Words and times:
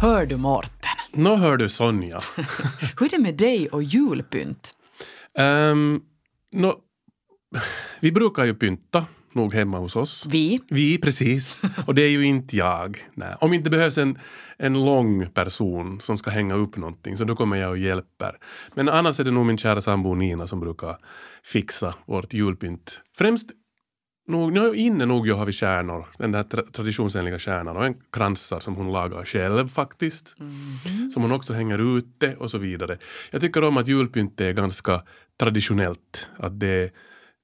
Hör 0.00 0.26
du 0.26 0.36
Mårten? 0.36 0.96
Nå 1.12 1.36
hör 1.36 1.56
du 1.56 1.68
Sonja. 1.68 2.20
Hur 2.98 3.06
är 3.06 3.10
det 3.10 3.18
med 3.18 3.36
dig 3.36 3.68
och 3.68 3.82
julpynt? 3.82 4.74
Um, 5.38 6.02
nå, 6.52 6.78
vi 8.00 8.12
brukar 8.12 8.44
ju 8.44 8.54
pynta 8.54 9.06
nog 9.32 9.54
hemma 9.54 9.78
hos 9.78 9.96
oss. 9.96 10.26
Vi? 10.26 10.60
Vi, 10.68 10.98
precis. 10.98 11.60
Och 11.86 11.94
det 11.94 12.02
är 12.02 12.10
ju 12.10 12.24
inte 12.24 12.56
jag. 12.56 12.98
Nej. 13.14 13.34
Om 13.40 13.52
inte 13.52 13.70
behövs 13.70 13.98
en, 13.98 14.18
en 14.56 14.84
lång 14.84 15.30
person 15.30 16.00
som 16.00 16.18
ska 16.18 16.30
hänga 16.30 16.54
upp 16.54 16.76
någonting 16.76 17.16
så 17.16 17.24
då 17.24 17.36
kommer 17.36 17.56
jag 17.56 17.70
och 17.70 17.78
hjälper. 17.78 18.38
Men 18.74 18.88
annars 18.88 19.20
är 19.20 19.24
det 19.24 19.30
nog 19.30 19.46
min 19.46 19.58
kära 19.58 19.80
sambo 19.80 20.14
Nina 20.14 20.46
som 20.46 20.60
brukar 20.60 20.98
fixa 21.44 21.94
vårt 22.06 22.32
julpynt. 22.32 23.00
Främst 23.16 23.50
nog, 24.28 24.52
nu 24.52 24.74
inne 24.74 25.06
nog 25.06 25.26
jag 25.26 25.36
har 25.36 25.46
vi 25.46 25.52
stjärnor, 25.52 26.06
den 26.18 26.32
där 26.32 26.42
tra 26.42 26.62
traditionsenliga 26.72 27.38
stjärnan 27.38 27.76
och 27.76 27.86
en 27.86 27.94
kransar 28.12 28.60
som 28.60 28.76
hon 28.76 28.92
lagar 28.92 29.24
själv 29.24 29.68
faktiskt. 29.68 30.36
Mm. 30.40 31.10
Som 31.10 31.22
hon 31.22 31.32
också 31.32 31.52
hänger 31.52 31.98
ute 31.98 32.36
och 32.36 32.50
så 32.50 32.58
vidare. 32.58 32.98
Jag 33.30 33.40
tycker 33.40 33.64
om 33.64 33.76
att 33.76 33.88
julpynt 33.88 34.40
är 34.40 34.52
ganska 34.52 35.02
traditionellt. 35.36 36.30
Att 36.36 36.60
det, 36.60 36.92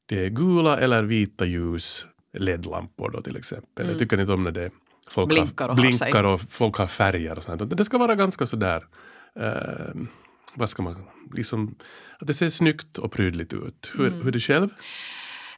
det 0.07 0.25
är 0.25 0.29
gula 0.29 0.79
eller 0.79 1.03
vita 1.03 1.45
ljus, 1.45 2.07
LED-lampor 2.33 3.11
då 3.11 3.23
till 3.23 3.37
exempel. 3.37 3.85
Mm. 3.85 3.91
Jag 3.91 3.99
tycker 3.99 4.21
inte 4.21 4.33
om 4.33 4.45
när 4.45 4.51
det 4.51 4.71
folk 5.09 5.29
blinkar 5.29 5.69
och, 5.69 5.77
blinkar 5.77 6.25
och 6.25 6.41
folk 6.41 6.77
har 6.77 6.87
färger 6.87 7.37
och 7.39 7.45
sånt. 7.45 7.77
Det 7.77 7.85
ska 7.85 7.99
vara 7.99 8.15
ganska 8.15 8.47
sådär 8.47 8.85
uh, 9.41 10.03
vad 10.55 10.71
ska 10.71 10.83
man, 10.83 11.05
liksom, 11.33 11.75
att 12.19 12.27
det 12.27 12.35
ser 12.35 12.49
snyggt 12.49 12.99
och 12.99 13.13
prydligt 13.13 13.53
ut. 13.53 13.93
Hur, 13.95 14.07
mm. 14.07 14.19
hur 14.19 14.29
är 14.29 14.33
det 14.33 14.41
själv? 14.41 14.69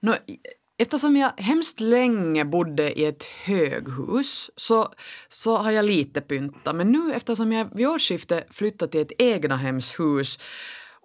No, 0.00 0.14
Eftersom 0.78 1.16
jag 1.16 1.32
hemskt 1.36 1.80
länge 1.80 2.44
bodde 2.44 2.98
i 2.98 3.04
ett 3.04 3.24
höghus 3.24 4.50
så, 4.56 4.88
så 5.28 5.56
har 5.56 5.70
jag 5.70 5.84
lite 5.84 6.20
pynta. 6.20 6.72
Men 6.72 6.92
nu 6.92 7.12
eftersom 7.12 7.52
jag 7.52 7.68
vid 7.74 7.88
årsskiftet 7.88 8.46
flyttade 8.50 8.92
till 8.92 9.00
ett 9.00 9.12
egnahemshus 9.18 10.38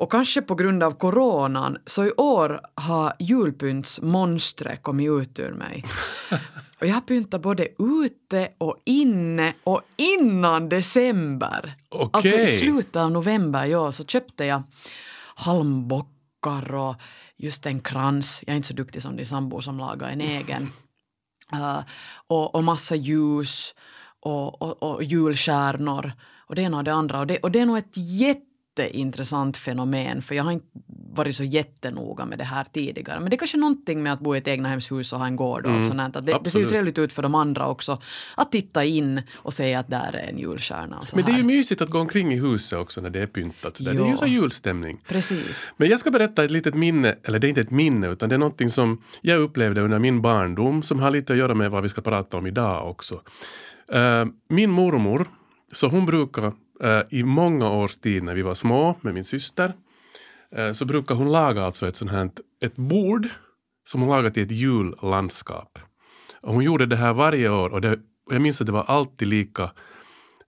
och 0.02 0.11
kanske 0.11 0.42
på 0.42 0.55
grund 0.55 0.83
av 0.83 0.92
coronan 0.92 1.77
så 1.86 2.05
i 2.05 2.11
år 2.11 2.61
har 2.75 3.14
julpyntsmonstret 3.19 4.83
kommit 4.83 5.09
ut 5.09 5.39
ur 5.39 5.53
mig. 5.53 5.86
Och 6.80 6.88
jag 6.88 6.94
har 6.94 7.02
pyntat 7.02 7.42
både 7.42 7.67
ute 7.80 8.49
och 8.58 8.81
inne 8.86 9.53
och 9.64 9.81
innan 9.95 10.69
december. 10.69 11.75
Okay. 11.89 12.09
Alltså 12.14 12.38
i 12.38 12.47
slutet 12.47 12.95
av 12.95 13.11
november 13.11 13.75
år 13.75 13.92
så 13.92 14.05
köpte 14.05 14.45
jag 14.45 14.64
halmbockar 15.36 16.73
och 16.75 16.95
just 17.42 17.66
en 17.66 17.80
krans, 17.80 18.44
jag 18.47 18.53
är 18.53 18.58
inte 18.58 18.67
så 18.67 18.73
duktig 18.73 19.02
som 19.02 19.16
din 19.16 19.25
sambo 19.25 19.61
som 19.61 19.78
lagar 19.78 20.09
en 20.09 20.22
egen, 20.22 20.64
uh, 21.53 21.80
och, 22.28 22.56
och 22.56 22.64
massa 22.64 22.95
ljus 22.95 23.73
och, 24.20 24.61
och, 24.61 24.83
och 24.83 25.03
julstjärnor. 25.03 26.14
Och 26.48 26.56
det 26.56 26.61
ena 26.61 26.78
och 26.78 26.83
det 26.83 26.94
andra. 26.94 27.20
Och 27.20 27.28
det, 27.28 27.38
och 27.38 27.52
det 27.52 27.59
är 27.59 27.66
nog 27.66 27.78
ett 27.78 27.98
jätte 27.98 28.45
jätteintressant 28.78 29.58
fenomen 29.58 30.22
för 30.22 30.36
jag 30.36 30.44
har 30.44 30.52
inte 30.52 30.67
varit 31.14 31.36
så 31.36 31.44
jättenoga 31.44 32.26
med 32.26 32.38
det 32.38 32.44
här 32.44 32.66
tidigare. 32.73 33.20
Men 33.20 33.30
det 33.30 33.36
är 33.36 33.38
kanske 33.38 33.58
någonting 33.58 34.04
med 34.04 34.14
att 34.14 34.20
bo 34.20 34.36
i 34.36 34.38
ett 34.38 34.48
egnahemshus 34.48 35.14
och 35.14 35.20
ha 35.20 35.28
en 35.28 35.36
gård 35.36 35.66
och 35.66 35.72
mm, 35.72 35.86
sånt. 35.86 36.16
Att 36.16 36.26
det, 36.26 36.40
det, 36.44 36.50
ser 36.50 36.59
ju 36.59 36.70
trevligt 36.70 36.98
ut 36.98 37.14
för 37.14 37.22
de 37.22 37.36
andra 37.36 37.67
också 37.67 38.02
att 38.36 38.52
titta 38.52 38.86
in 38.86 39.22
och 39.34 39.54
se 39.54 39.76
att 39.76 39.88
där 39.88 40.16
är 40.16 40.30
en 40.30 40.38
julstjärna. 40.38 41.04
Men 41.16 41.26
det 41.26 41.32
är 41.32 41.38
ju 41.38 41.44
mysigt 41.44 41.82
att 41.82 41.89
gå 41.89 42.00
omkring 42.00 42.34
i 42.34 42.39
huset 42.39 42.80
också 42.80 43.02
när 43.02 43.09
det 43.09 43.22
är 43.22 43.28
pyntat. 43.28 43.78
Det 43.80 43.89
är 43.89 43.94
ju 43.94 44.17
så 44.17 44.28
julstämning. 44.28 45.02
Precis. 45.08 45.70
Men 45.78 45.89
jag 45.89 46.00
ska 46.00 46.12
berätta 46.12 46.44
ett 46.44 46.52
litet 46.52 46.76
minne, 46.76 47.16
eller 47.23 47.39
det 47.39 47.48
är 47.48 47.50
inte 47.50 47.62
ett 47.62 47.72
minne 47.72 48.08
utan 48.08 48.30
det 48.30 48.36
är 48.36 48.39
någonting 48.39 48.70
som 48.70 49.02
jag 49.22 49.39
upplevde 49.39 49.82
under 49.82 50.00
min 50.00 50.22
barndom 50.22 50.84
som 50.84 51.00
har 51.00 51.12
lite 51.12 51.34
att 51.34 51.39
göra 51.39 51.54
med 51.54 51.72
vad 51.72 51.84
vi 51.84 51.89
ska 51.89 52.02
prata 52.02 52.38
om 52.38 52.48
idag 52.48 52.89
också. 52.89 53.22
Uh, 53.95 54.26
min 54.48 54.70
mormor, 54.70 55.28
så 55.72 55.88
hon 55.88 56.06
brukar 56.06 56.54
Uh, 56.83 57.02
I 57.10 57.23
många 57.23 57.70
års 57.70 57.95
tid 57.95 58.23
när 58.23 58.36
vi 58.36 58.42
var 58.42 58.54
små 58.54 58.95
med 59.02 59.14
min 59.14 59.23
syster 59.23 59.73
Eh, 60.56 60.72
så 60.72 60.86
brukar 60.86 61.16
hon 61.16 61.32
laga 61.32 61.64
alltså 61.64 61.88
ett 61.88 61.95
sånt 61.95 62.12
här 62.12 62.30
ett 62.62 62.76
bord 62.76 63.30
som 63.88 64.02
hon 64.02 64.10
lagat 64.10 64.34
till 64.34 64.44
ett 64.44 64.52
jullandskap. 64.52 65.80
Och 66.42 66.54
hon 66.54 66.64
gjorde 66.64 66.86
det 66.86 66.95
här 66.95 67.14
varje 67.14 67.50
år 67.50 67.70
och, 67.70 67.82
det, 67.82 67.92
och 68.26 68.34
jag 68.34 68.42
minns 68.42 68.62
att 68.62 68.67
det 68.67 68.73
var 68.73 68.84
alltid 68.84 69.28
lika 69.28 69.72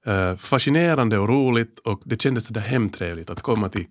eh, 0.05 0.35
fascinerande 0.35 1.17
och 1.17 1.29
roligt 1.29 1.79
och 1.79 2.01
det 2.05 2.21
kändes 2.21 2.45
sådär 2.45 2.61
hemtrevligt 2.61 3.29
att 3.29 3.41
komma 3.41 3.69
till 3.69 3.85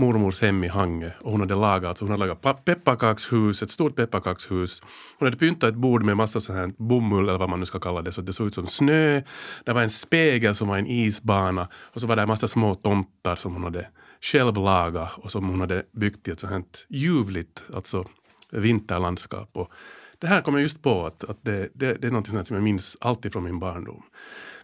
mormors 0.00 0.42
hem 0.42 0.64
i 0.64 0.68
Hange 0.68 1.12
och 1.20 1.30
hon 1.32 1.40
hade 1.40 1.54
lagat, 1.54 1.88
alltså 1.88 2.04
hon 2.04 2.10
hade 2.10 2.26
lagat 2.26 2.64
pepparkakshus, 2.64 3.62
ett 3.62 3.70
stort 3.70 3.96
pepparkakshus. 3.96 4.82
Hon 5.18 5.26
hade 5.26 5.36
pyntat 5.36 5.68
ett 5.68 5.74
bord 5.76 6.02
med 6.02 6.16
massa 6.16 6.40
sån 6.40 6.56
här 6.56 6.72
bomull 6.76 7.28
eller 7.28 7.38
vad 7.38 7.48
man 7.48 7.60
nu 7.60 7.66
ska 7.66 7.80
kalla 7.80 8.02
det 8.02 8.12
så 8.12 8.20
det 8.20 8.32
såg 8.32 8.46
ut 8.46 8.54
som 8.54 8.66
snö. 8.66 9.22
Det 9.64 9.72
var 9.72 9.82
en 9.82 9.90
spegel 9.90 10.54
som 10.54 10.68
var 10.68 10.78
en 10.78 10.86
isbana 10.86 11.68
och 11.74 12.00
så 12.00 12.06
var 12.06 12.16
det 12.16 12.22
en 12.22 12.28
massa 12.28 12.48
små 12.48 12.74
tomtar 12.74 13.36
som 13.36 13.52
hon 13.52 13.64
hade 13.64 13.88
själv 14.20 14.54
lagat 14.56 15.10
och 15.16 15.32
som 15.32 15.48
hon 15.48 15.60
hade 15.60 15.82
byggt 15.92 16.28
i 16.28 16.30
ett 16.30 16.40
sånt 16.40 16.52
här 16.52 16.62
ljuvligt, 16.88 17.62
alltså 17.74 18.04
vinterlandskap. 18.50 19.50
Och 19.52 19.70
det 20.20 20.26
här 20.26 20.40
kom 20.40 20.54
jag 20.54 20.62
just 20.62 20.82
på 20.82 21.06
att, 21.06 21.24
att 21.24 21.38
det, 21.42 21.68
det, 21.74 21.94
det 21.94 22.06
är 22.06 22.10
något 22.10 22.46
som 22.46 22.56
jag 22.56 22.62
minns 22.62 22.96
alltid 23.00 23.32
från 23.32 23.44
min 23.44 23.58
barndom. 23.58 24.02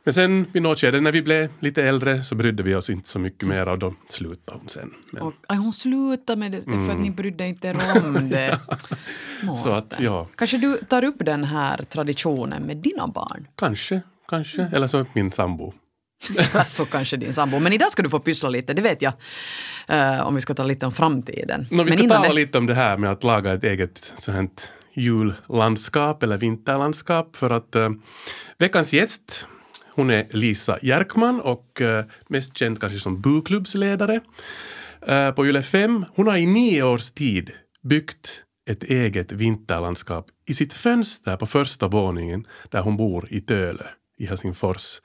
Men 0.05 0.15
sen 0.15 0.47
vid 0.53 0.63
något 0.63 0.79
skede 0.79 1.01
när 1.01 1.13
vi 1.13 1.23
blev 1.23 1.49
lite 1.61 1.85
äldre 1.85 2.25
så 2.25 2.35
brydde 2.35 2.63
vi 2.63 2.75
oss 2.75 2.91
inte 2.91 3.09
så 3.09 3.19
mycket 3.19 3.49
mer 3.49 3.69
och 3.69 3.79
då 3.79 3.95
slutade 4.09 4.59
hon 4.59 4.69
sen. 4.69 4.95
Men... 5.13 5.23
Och, 5.23 5.33
aj, 5.49 5.57
hon 5.57 5.73
slutade 5.73 6.39
med 6.39 6.53
det 6.53 6.63
för 6.63 6.73
mm. 6.73 6.91
att 6.91 7.01
ni 7.01 7.11
brydde 7.11 7.47
inte 7.47 7.69
er 7.69 7.77
om 8.05 8.29
det. 8.29 8.61
så 9.65 9.71
att, 9.71 9.95
ja. 10.01 10.27
Kanske 10.37 10.59
du 10.59 10.77
tar 10.77 11.05
upp 11.05 11.17
den 11.19 11.45
här 11.45 11.83
traditionen 11.83 12.63
med 12.63 12.77
dina 12.77 13.07
barn? 13.07 13.47
Kanske, 13.55 14.01
kanske. 14.29 14.61
Mm. 14.63 14.75
Eller 14.75 14.87
så 14.87 15.07
min 15.13 15.33
sambo. 15.33 15.73
så 16.67 16.85
kanske 16.85 17.17
din 17.17 17.35
sambo. 17.35 17.59
Men 17.59 17.73
idag 17.73 17.93
ska 17.93 18.03
du 18.03 18.09
få 18.09 18.19
pyssla 18.19 18.49
lite, 18.49 18.75
det 18.75 18.83
vet 18.83 19.03
jag. 19.03 19.13
Uh, 19.91 20.27
om 20.27 20.35
vi 20.35 20.41
ska 20.41 20.55
tala 20.55 20.67
lite 20.67 20.87
om 20.87 20.93
framtiden. 20.93 21.67
No, 21.71 21.83
vi 21.83 21.93
ska 21.93 22.09
tala 22.09 22.29
det... 22.29 22.35
lite 22.35 22.59
om 22.59 22.67
det 22.67 22.75
här 22.75 22.97
med 22.97 23.11
att 23.11 23.25
laga 23.25 23.53
ett 23.53 23.65
eget 23.65 24.13
sånt 24.17 24.71
jullandskap 24.97 26.23
eller 26.23 26.39
vinterlandskap 26.39 27.37
för 27.37 27.51
att 27.51 27.77
uh, 27.77 27.91
veckans 28.59 28.93
gäst 28.93 29.47
hon 29.95 30.11
är 30.11 30.27
Lisa 30.31 30.79
Järkman 30.83 31.41
och 31.41 31.81
uh, 31.81 32.05
mest 32.29 32.57
känd 32.57 32.81
kanske 32.81 32.99
som 32.99 33.21
buklubbsledare 33.21 34.21
uh, 35.09 35.15
eh, 35.15 35.35
på 35.35 35.47
Yle 35.47 35.63
5. 35.63 36.05
Hon 36.15 36.27
har 36.27 36.37
i 36.37 36.47
nio 36.47 36.83
års 36.83 37.11
tid 37.11 37.51
byggt 37.83 38.43
ett 38.71 38.85
eget 38.85 39.33
vinterlandskap 39.33 40.27
i 40.49 40.55
sitt 40.55 40.75
fönster 40.75 41.37
på 41.37 41.47
första 41.47 41.89
våningen 41.89 42.47
där 42.71 42.81
hon 42.81 42.97
bor 42.97 43.27
i 43.31 43.41
Töle 43.41 43.87
i 44.19 44.27
Helsingfors. 44.27 45.01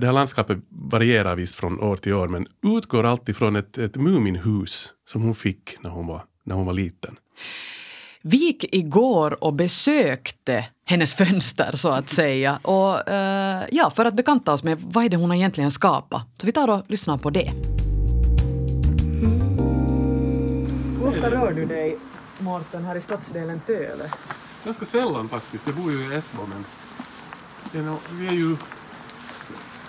Det 0.00 0.06
här 0.06 0.12
landskapet 0.12 0.58
varierar 0.70 1.36
visst 1.36 1.54
från 1.54 1.80
år 1.80 1.96
till 1.96 2.12
år 2.12 2.28
men 2.28 2.46
utgår 2.76 3.04
alltid 3.04 3.36
från 3.36 3.56
ett, 3.56 3.78
ett 3.78 3.96
Muminhus 3.96 4.92
som 5.08 5.22
hon 5.22 5.34
fick 5.34 5.76
när 5.80 5.90
hon 5.90 6.06
var, 6.06 6.24
när 6.44 6.54
hon 6.54 6.66
var 6.66 6.72
liten. 6.72 7.16
Vi 8.26 8.36
gick 8.36 8.74
igår 8.74 9.44
och 9.44 9.54
besökte 9.54 10.66
hennes 10.84 11.14
fönster 11.18 11.72
så 11.74 11.88
att 11.88 12.10
säga. 12.10 12.58
Och 12.62 12.94
uh, 13.08 13.62
ja, 13.70 13.90
för 13.94 14.04
att 14.04 14.14
bekanta 14.14 14.52
oss 14.52 14.62
med 14.62 14.78
vad 14.80 15.04
är 15.04 15.08
det 15.08 15.16
hon 15.16 15.32
egentligen 15.32 15.70
skapat. 15.70 16.26
Så 16.40 16.46
vi 16.46 16.52
tar 16.52 16.68
och 16.68 16.82
lyssnar 16.88 17.18
på 17.18 17.30
det. 17.30 17.52
Hur 20.98 21.08
ofta 21.08 21.30
rör 21.30 21.52
du 21.52 21.64
dig, 21.64 21.98
Mårten, 22.38 22.84
här 22.84 22.96
i 22.96 23.00
stadsdelen 23.00 23.60
Tölö? 23.60 24.08
Ganska 24.64 24.84
sällan 24.84 25.28
faktiskt. 25.28 25.66
Jag 25.66 25.76
bor 25.76 25.92
ju 25.92 26.12
i 26.12 26.16
Esbo 26.16 26.42
men 26.46 26.64
vi 28.10 28.26
är 28.26 28.32
ju 28.32 28.56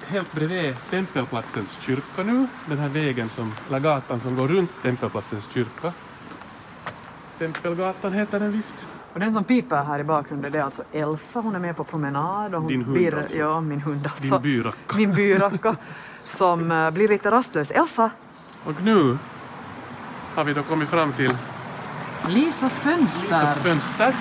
helt 0.08 0.34
bredvid 0.34 0.76
Tempelplatsens 0.90 1.78
kyrka 1.82 2.24
nu. 2.24 2.48
Den 2.68 2.78
här 2.78 2.90
vägen 2.90 3.30
som, 3.36 3.54
eller 3.68 3.80
gatan 3.80 4.22
som 4.22 4.36
går 4.36 4.48
runt 4.48 4.72
Tempelplatsens 4.82 5.50
kyrka. 5.54 5.94
Tempelgatan 7.40 8.14
heter 8.14 8.40
den 8.40 8.52
visst. 8.52 8.88
Och 9.14 9.20
den 9.20 9.34
som 9.34 9.44
piper 9.44 9.84
här 9.84 10.00
i 10.00 10.04
bakgrunden 10.04 10.52
det 10.52 10.60
är 10.60 10.64
alltså 10.64 10.84
Elsa, 10.92 11.40
hon 11.40 11.56
är 11.56 11.60
med 11.60 11.78
på 11.78 11.84
promenad. 11.84 12.56
Och 12.56 12.62
hon 12.62 12.68
Din 12.68 12.82
hund 12.82 12.98
blir, 12.98 13.18
alltså? 13.18 13.38
Ja, 13.38 13.62
min 13.62 13.82
hund 13.82 14.08
alltså. 14.08 14.40
Din 14.40 14.42
byracka. 14.42 14.98
Min 14.98 15.14
byracka 15.14 15.76
som 16.24 16.72
uh, 16.72 16.92
blir 16.92 17.08
lite 17.08 17.32
rastlös. 17.32 17.72
Elsa! 17.72 18.10
Och 18.66 18.84
nu 18.84 19.18
har 20.36 20.44
vi 20.44 20.54
då 20.54 20.64
kommit 20.64 20.90
fram 20.90 21.14
till 21.14 21.38
Lisas 22.28 22.78
fönster. 22.78 23.28
Lisas 23.28 23.56
fönster. 23.56 24.16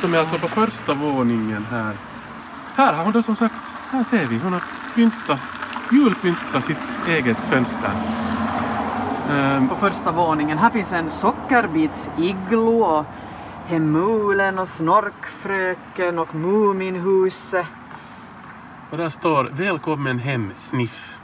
Som 0.00 0.14
är 0.14 0.18
alltså 0.18 0.38
på 0.38 0.48
första 0.48 0.94
våningen 0.94 1.64
här. 1.70 1.94
Här 2.74 2.92
har 2.92 3.04
hon 3.04 3.12
då 3.12 3.22
som 3.22 3.36
sagt, 3.36 3.54
här 3.90 4.04
ser 4.04 4.26
vi, 4.26 4.38
hon 4.38 4.52
har 4.52 4.62
pyntat, 4.94 5.40
julpyntat 5.92 6.64
sitt 6.64 7.08
eget 7.08 7.38
fönster. 7.38 7.90
Um, 9.30 9.68
på 9.68 9.74
första 9.74 10.12
våningen. 10.12 10.58
Här 10.58 10.70
finns 10.70 10.92
en 10.92 11.10
sockerbits-iglo 11.10 12.82
och 12.82 13.04
Hemulen 13.66 14.58
och 14.58 14.68
Snorkfröken 14.68 16.18
och 16.18 16.34
Muminhuset. 16.34 17.66
Och 18.90 18.96
där 18.96 19.08
står 19.08 19.44
Välkommen 19.52 20.18
hem 20.18 20.50
Sniff. 20.56 21.18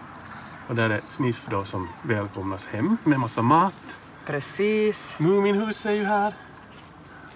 Och 0.68 0.76
där 0.76 0.90
är 0.90 0.98
Sniff 0.98 1.46
då 1.50 1.64
som 1.64 1.88
välkomnas 2.02 2.66
hem 2.66 2.96
med 3.04 3.20
massa 3.20 3.42
mat. 3.42 3.98
Precis. 4.26 5.16
Muminhuset 5.18 5.90
är 5.90 5.94
ju 5.94 6.04
här. 6.04 6.34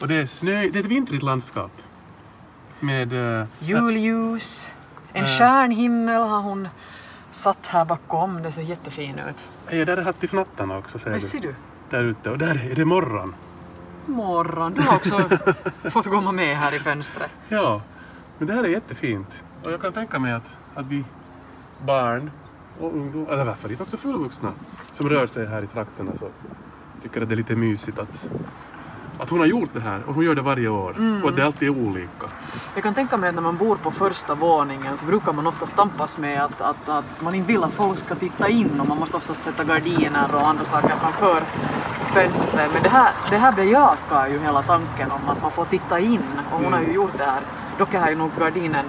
Och 0.00 0.08
det 0.08 0.14
är 0.14 0.26
snö, 0.26 0.69
det 0.69 0.78
är 0.78 0.81
ett 0.81 0.87
vintrigt 0.87 1.22
landskap. 1.22 1.72
Med... 2.81 3.12
Uh, 3.12 3.46
Julljus. 3.58 4.69
En 5.12 5.26
stjärnhimmel 5.26 6.22
har 6.22 6.40
hon 6.40 6.69
satt 7.32 7.66
här 7.66 7.84
bakom. 7.84 8.43
Det 8.43 8.52
ser 8.52 8.62
jättefin 8.62 9.19
ut. 9.19 9.49
Hej, 9.66 9.84
där 9.84 9.96
är 9.96 10.02
hattifnattarna 10.02 10.78
också 10.78 10.99
ser 10.99 11.11
du. 11.11 11.20
ser 11.20 11.40
du? 11.40 11.55
Där 11.90 12.05
ute. 12.05 12.31
Och 12.31 12.38
där 12.38 12.70
är 12.70 12.75
det 12.75 12.84
morgon. 12.84 13.34
Morgon. 14.06 14.75
Du 14.75 14.82
har 14.82 14.96
också 14.96 15.28
fått 15.90 16.05
komma 16.05 16.32
med 16.32 16.56
här 16.56 16.75
i 16.75 16.78
fönstret. 16.78 17.31
Ja, 17.49 17.82
men 18.38 18.49
det 18.49 18.55
här 18.55 18.64
är 18.64 18.69
jättefint. 18.69 19.44
Och 19.64 19.72
jag 19.72 19.81
kan 19.81 19.93
tänka 19.93 20.19
mig 20.19 20.32
att, 20.32 20.56
att 20.75 20.90
de 20.90 21.05
barn 21.87 22.31
och 22.81 22.94
ungdomar, 22.94 23.32
eller 23.32 23.44
varför 23.44 23.70
inte 23.70 23.82
också 23.82 23.96
fullvuxna, 23.96 24.52
som 24.90 25.08
rör 25.08 25.26
sig 25.26 25.46
här 25.46 25.62
i 25.62 25.66
trakterna 25.66 26.12
så 26.19 26.28
tycker 27.02 27.22
att 27.22 27.28
det 27.28 27.34
är 27.34 27.37
lite 27.37 27.56
mysigt 27.56 27.99
att, 27.99 28.28
att 29.25 29.31
hon 29.31 29.38
har 29.38 29.47
gjort 29.47 29.71
det 29.73 29.81
här 29.81 30.03
och 30.06 30.15
hon 30.15 30.25
gör 30.25 30.35
det 30.35 30.43
varje 30.43 30.69
år 30.69 31.21
och 31.23 31.29
att 31.29 31.37
det 31.37 31.47
alltid 31.47 31.69
är 31.69 31.87
olika. 31.88 32.26
Jag 32.75 32.82
kan 32.82 32.94
tänka 32.94 33.17
mig 33.17 33.29
att 33.29 33.35
när 33.35 33.43
man 33.43 33.56
bor 33.56 33.76
på 33.76 33.91
första 33.91 34.35
våningen 34.35 34.99
så 34.99 35.06
brukar 35.06 35.32
man 35.32 35.47
ofta 35.47 35.67
stampas 35.67 36.19
med 36.19 36.43
att, 36.43 36.61
att, 36.61 36.88
att 36.88 37.23
man 37.23 37.35
inte 37.35 37.53
vill 37.53 37.65
att 37.65 37.75
folk 37.75 37.99
ska 37.99 38.15
titta 38.15 38.49
in 38.49 38.81
och 38.81 38.88
man 38.88 38.99
måste 38.99 39.17
oftast 39.17 39.44
sätta 39.44 39.65
gardiner 39.65 40.35
och 40.35 40.47
andra 40.49 40.65
saker 40.65 40.88
framför 40.88 41.43
fönstret. 42.15 42.71
Men 42.73 42.82
det 42.82 42.88
här, 42.88 43.12
det 43.31 43.37
här 43.37 43.53
bejakar 43.53 44.26
ju 44.29 44.41
hela 44.41 44.62
tanken 44.62 45.11
om 45.11 45.29
att 45.29 45.43
man 45.43 45.50
får 45.50 45.65
titta 45.65 46.00
in 46.00 46.41
och 46.53 46.61
hon 46.61 46.73
har 46.73 46.81
ju 46.81 46.93
gjort 46.93 47.19
det 47.19 47.25
här. 47.25 47.43
Dock 47.79 47.94
är 47.94 48.11
ju 48.11 48.17
nog 48.17 48.31
gardinen 48.38 48.85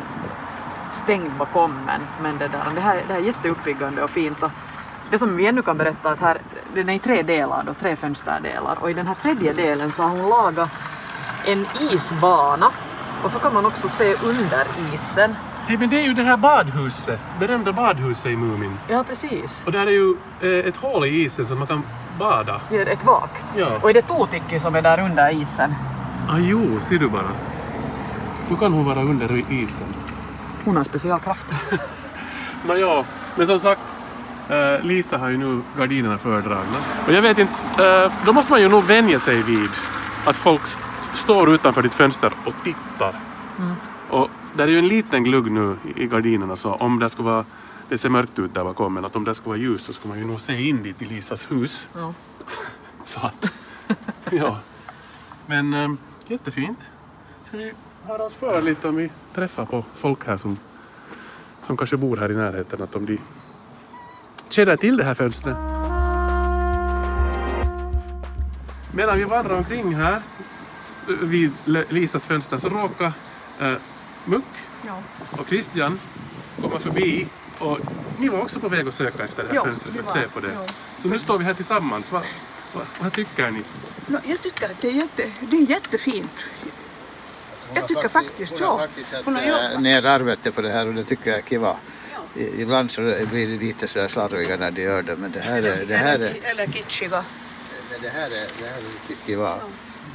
stängd 0.91 1.31
bakom 1.39 1.71
men, 1.85 2.01
men 2.21 2.37
det, 2.37 2.47
där, 2.47 2.71
det, 2.75 2.81
här, 2.81 3.03
det 3.07 3.13
här 3.13 3.21
är 3.21 3.25
jätteuppiggande 3.25 4.03
och 4.03 4.09
fint. 4.09 4.43
Och 4.43 4.51
det 5.15 5.19
som 5.19 5.37
vi 5.37 5.47
ännu 5.47 5.61
kan 5.61 5.77
berätta 5.77 6.09
att 6.09 6.19
här, 6.19 6.37
den 6.73 6.89
är 6.89 6.93
i 6.93 6.99
tre 6.99 7.21
delar, 7.21 7.63
då, 7.63 7.73
tre 7.73 7.95
fönsterdelar 7.95 8.77
och 8.81 8.89
i 8.89 8.93
den 8.93 9.07
här 9.07 9.15
tredje 9.15 9.53
delen 9.53 9.91
så 9.91 10.03
har 10.03 10.09
hon 10.09 10.29
lagat 10.29 10.69
en 11.45 11.65
isbana 11.91 12.71
och 13.23 13.31
så 13.31 13.39
kan 13.39 13.53
man 13.53 13.65
också 13.65 13.89
se 13.89 14.13
under 14.23 14.67
isen. 14.93 15.35
Hej, 15.67 15.77
men 15.77 15.89
det 15.89 15.99
är 15.99 16.03
ju 16.03 16.13
det 16.13 16.23
här 16.23 16.37
badhuset, 16.37 17.19
berömda 17.39 17.73
badhuset 17.73 18.31
i 18.31 18.35
Mumin. 18.35 18.77
Ja, 18.87 19.03
precis. 19.07 19.63
Och 19.65 19.71
där 19.71 19.87
är 19.87 19.91
ju 19.91 20.15
eh, 20.41 20.67
ett 20.67 20.77
hål 20.77 21.05
i 21.05 21.23
isen 21.23 21.45
så 21.45 21.55
man 21.55 21.67
kan 21.67 21.83
bada. 22.19 22.61
Är 22.71 22.85
ett 22.85 23.05
vak. 23.05 23.31
Ja. 23.57 23.67
Och 23.81 23.89
är 23.89 23.93
det 23.93 24.01
Totikki 24.01 24.59
som 24.59 24.75
är 24.75 24.81
där 24.81 24.99
under 24.99 25.41
isen? 25.41 25.75
Ah, 26.29 26.37
jo, 26.37 26.79
ser 26.81 26.97
du 26.97 27.07
bara. 27.07 27.31
Hur 28.49 28.55
kan 28.55 28.73
hon 28.73 28.85
vara 28.85 29.01
under 29.01 29.51
isen? 29.51 29.87
Hon 30.65 30.77
har 30.77 30.83
specialkrafter. 30.83 31.57
Nåja, 32.67 33.05
men 33.35 33.47
som 33.47 33.59
sagt, 33.59 33.99
Lisa 34.83 35.17
har 35.17 35.29
ju 35.29 35.37
nu 35.37 35.61
gardinerna 35.77 36.17
fördragna. 36.17 36.77
Och 37.07 37.13
jag 37.13 37.21
vet 37.21 37.37
inte, 37.37 37.53
eh, 38.05 38.11
då 38.25 38.33
måste 38.33 38.51
man 38.51 38.61
ju 38.61 38.69
nog 38.69 38.83
vänja 38.83 39.19
sig 39.19 39.43
vid 39.43 39.69
att 40.25 40.37
folk 40.37 40.63
st- 40.63 40.83
står 41.13 41.53
utanför 41.53 41.81
ditt 41.81 41.93
fönster 41.93 42.33
och 42.45 42.53
tittar. 42.63 43.19
Och 44.09 44.29
där 44.55 44.63
är 44.63 44.71
ju 44.71 44.79
en 44.79 44.87
liten 44.87 45.23
glugg 45.23 45.51
nu 45.51 45.77
i- 45.95 46.05
gardinerna 46.07 46.55
så 46.55 46.73
om 46.73 46.99
det 46.99 47.09
skulle 47.09 47.29
vara, 47.29 47.45
det 47.89 47.97
ser 47.97 48.09
mörkt 48.09 48.39
ut 48.39 48.53
där 48.53 48.63
bakom, 48.63 48.93
men 48.93 49.05
att 49.05 49.15
om 49.15 49.23
det 49.23 49.35
skulle 49.35 49.49
vara 49.49 49.57
ljus 49.57 49.81
så 49.83 49.93
skulle 49.93 50.09
man 50.13 50.17
ju 50.21 50.27
nog 50.27 50.41
se 50.41 50.61
in 50.69 50.83
dit 50.83 51.01
i 51.01 51.05
Lisas 51.05 51.51
hus. 51.51 51.87
Ja. 51.93 52.13
Så 53.05 53.19
att, 53.19 53.51
ja. 54.31 54.57
Men 55.45 55.73
eh, 55.73 55.89
jättefint. 56.27 56.79
Ska 57.43 57.57
vi 57.57 57.73
höra 58.07 58.23
oss 58.23 58.33
för 58.35 58.61
lite 58.61 58.87
om 58.87 58.95
vi 58.95 59.09
träffar 59.35 59.65
på 59.65 59.85
folk 59.97 60.27
här 60.27 60.37
som, 60.37 60.57
som 61.63 61.77
kanske 61.77 61.97
bor 61.97 62.17
här 62.17 62.31
i 62.31 62.35
närheten, 62.35 62.83
att 62.83 62.95
om 62.95 63.05
de 63.05 63.19
känner 64.49 64.75
till 64.75 64.97
det 64.97 65.03
här 65.03 65.13
fönstret. 65.13 65.57
Medan 68.93 69.17
vi 69.17 69.23
vandrar 69.23 69.55
omkring 69.57 69.95
här 69.95 70.21
eh, 71.09 71.13
vid 71.21 71.51
Lisas 71.89 72.25
fönster 72.25 72.57
så 72.57 72.69
råkar 72.69 73.11
eh, 73.59 73.73
Muck 74.25 74.43
Ja. 74.87 74.99
och 75.31 75.47
Christian 75.47 75.99
komma 76.61 76.79
förbi 76.79 77.27
och 77.59 77.79
ni 78.19 78.29
var 78.29 78.41
också 78.41 78.59
på 78.59 78.69
väg 78.69 78.87
att 78.87 78.93
söka 78.93 79.23
efter 79.23 79.43
det 79.43 79.49
här 79.49 79.55
Ja, 79.55 79.63
fönstret 79.65 79.93
för 79.95 80.01
att 80.03 80.09
se 80.09 80.27
på 80.33 80.39
det. 80.39 80.51
Ja. 80.53 80.65
Så 80.97 81.07
nu 81.07 81.19
står 81.19 81.37
vi 81.37 81.43
här 81.43 81.53
tillsammans. 81.53 82.11
Vad, 82.11 82.21
vad, 82.73 82.85
vad 83.01 83.13
tycker 83.13 83.51
ni? 83.51 83.61
No, 84.07 84.17
jag 84.25 84.41
tycker 84.41 84.65
att 84.65 84.81
det 84.81 84.87
är, 84.87 84.91
jätte, 84.91 85.31
det 85.49 85.57
är 85.57 85.61
jättefint. 85.69 86.45
Jag 87.73 87.87
tycker 87.87 88.07
faktiskt 88.09 88.59
faktiskt 88.59 89.25
Hon 89.25 89.35
har 89.35 89.41
satt 89.41 89.63
jobbat. 89.63 89.81
ner 89.81 90.05
arbetet 90.05 90.55
på 90.55 90.61
det 90.61 90.69
här 90.69 90.87
och 90.87 90.93
det 90.93 91.03
tycker 91.03 91.29
jag 91.29 91.39
är 91.39 91.43
kiva. 91.43 91.77
I- 92.35 92.61
Ibland 92.61 92.91
så 92.91 93.01
blir 93.01 93.47
det 93.47 93.57
lite 93.65 93.87
sådär 93.87 94.07
slarviga 94.07 94.57
när 94.57 94.71
de 94.71 94.81
gör 94.81 95.01
det 95.01 95.15
men 95.15 95.31
det 95.31 95.39
här 95.39 95.61
är, 95.63 95.85
det 95.85 95.95
här 95.95 96.19
är, 96.19 96.35
Eller, 96.43 96.67
kitschiga. 96.67 97.25
men 97.91 98.01
det 98.01 98.09
här 98.09 98.25
är, 98.25 98.29
det 98.59 98.65
här 98.67 98.77
är 98.77 98.81
riktigt 98.81 99.25
kiva. 99.25 99.59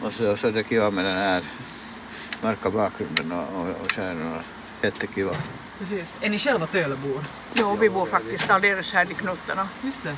Och 0.02 0.12
så, 0.12 0.30
och 0.32 0.38
så 0.38 0.48
är 0.48 0.52
det 0.52 0.64
kiva 0.64 0.90
med 0.90 1.04
den 1.04 1.16
här 1.16 1.42
mörka 2.42 2.70
bakgrunden 2.70 3.32
och, 3.32 3.60
och, 3.60 3.68
och 3.80 3.92
stjärnorna. 3.92 4.42
Jättekiva. 4.82 5.34
Precis. 5.78 6.04
Är 6.20 6.30
ni 6.30 6.38
själva 6.38 6.66
Tölebor? 6.66 7.24
Jo, 7.54 7.76
vi 7.80 7.90
bor 7.90 8.06
faktiskt 8.06 8.50
alldeles 8.50 8.92
här 8.92 9.10
i 9.10 9.14
knuttarna. 9.14 9.68
Just 9.84 10.02
det. 10.02 10.16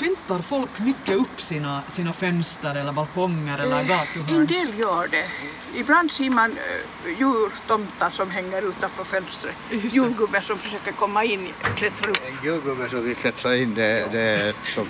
Pyntar 0.00 0.38
folk 0.42 0.78
mycket 0.78 1.16
upp 1.16 1.40
sina, 1.40 1.82
sina 1.88 2.12
fönster 2.12 2.74
eller 2.74 2.92
balkonger 2.92 3.58
eller 3.58 3.80
En 3.80 3.86
gatuhörn? 3.86 4.46
del 4.46 4.78
gör 4.78 5.08
det. 5.08 5.26
Ibland 5.74 6.12
ser 6.12 6.30
man 6.30 6.50
uh, 6.50 7.18
jultomtar 7.18 8.10
som 8.10 8.30
hänger 8.30 8.62
utanför 8.62 9.04
fönstret. 9.04 9.70
Julgubbar 9.94 10.40
som 10.40 10.58
försöker 10.58 10.92
komma 10.92 11.24
in 11.24 11.48
klättra 11.76 12.10
upp. 12.10 12.16
En 12.28 12.46
julgubbe 12.46 12.88
som 12.88 13.04
vill 13.04 13.16
klättra 13.16 13.56
in 13.56 13.74
det, 13.74 14.08
det 14.12 14.20
är 14.20 14.54
som 14.74 14.86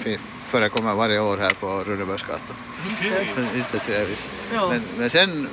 förekommer 0.47 0.95
varje 0.95 1.21
år 1.21 1.37
här 1.37 1.51
på 1.51 1.85
Runebergsgatan. 1.85 2.57
Inte 3.55 3.79
trevligt. 3.79 4.29
Ja. 4.55 4.69
Men, 4.69 4.83
men 4.99 5.11
sen 5.11 5.49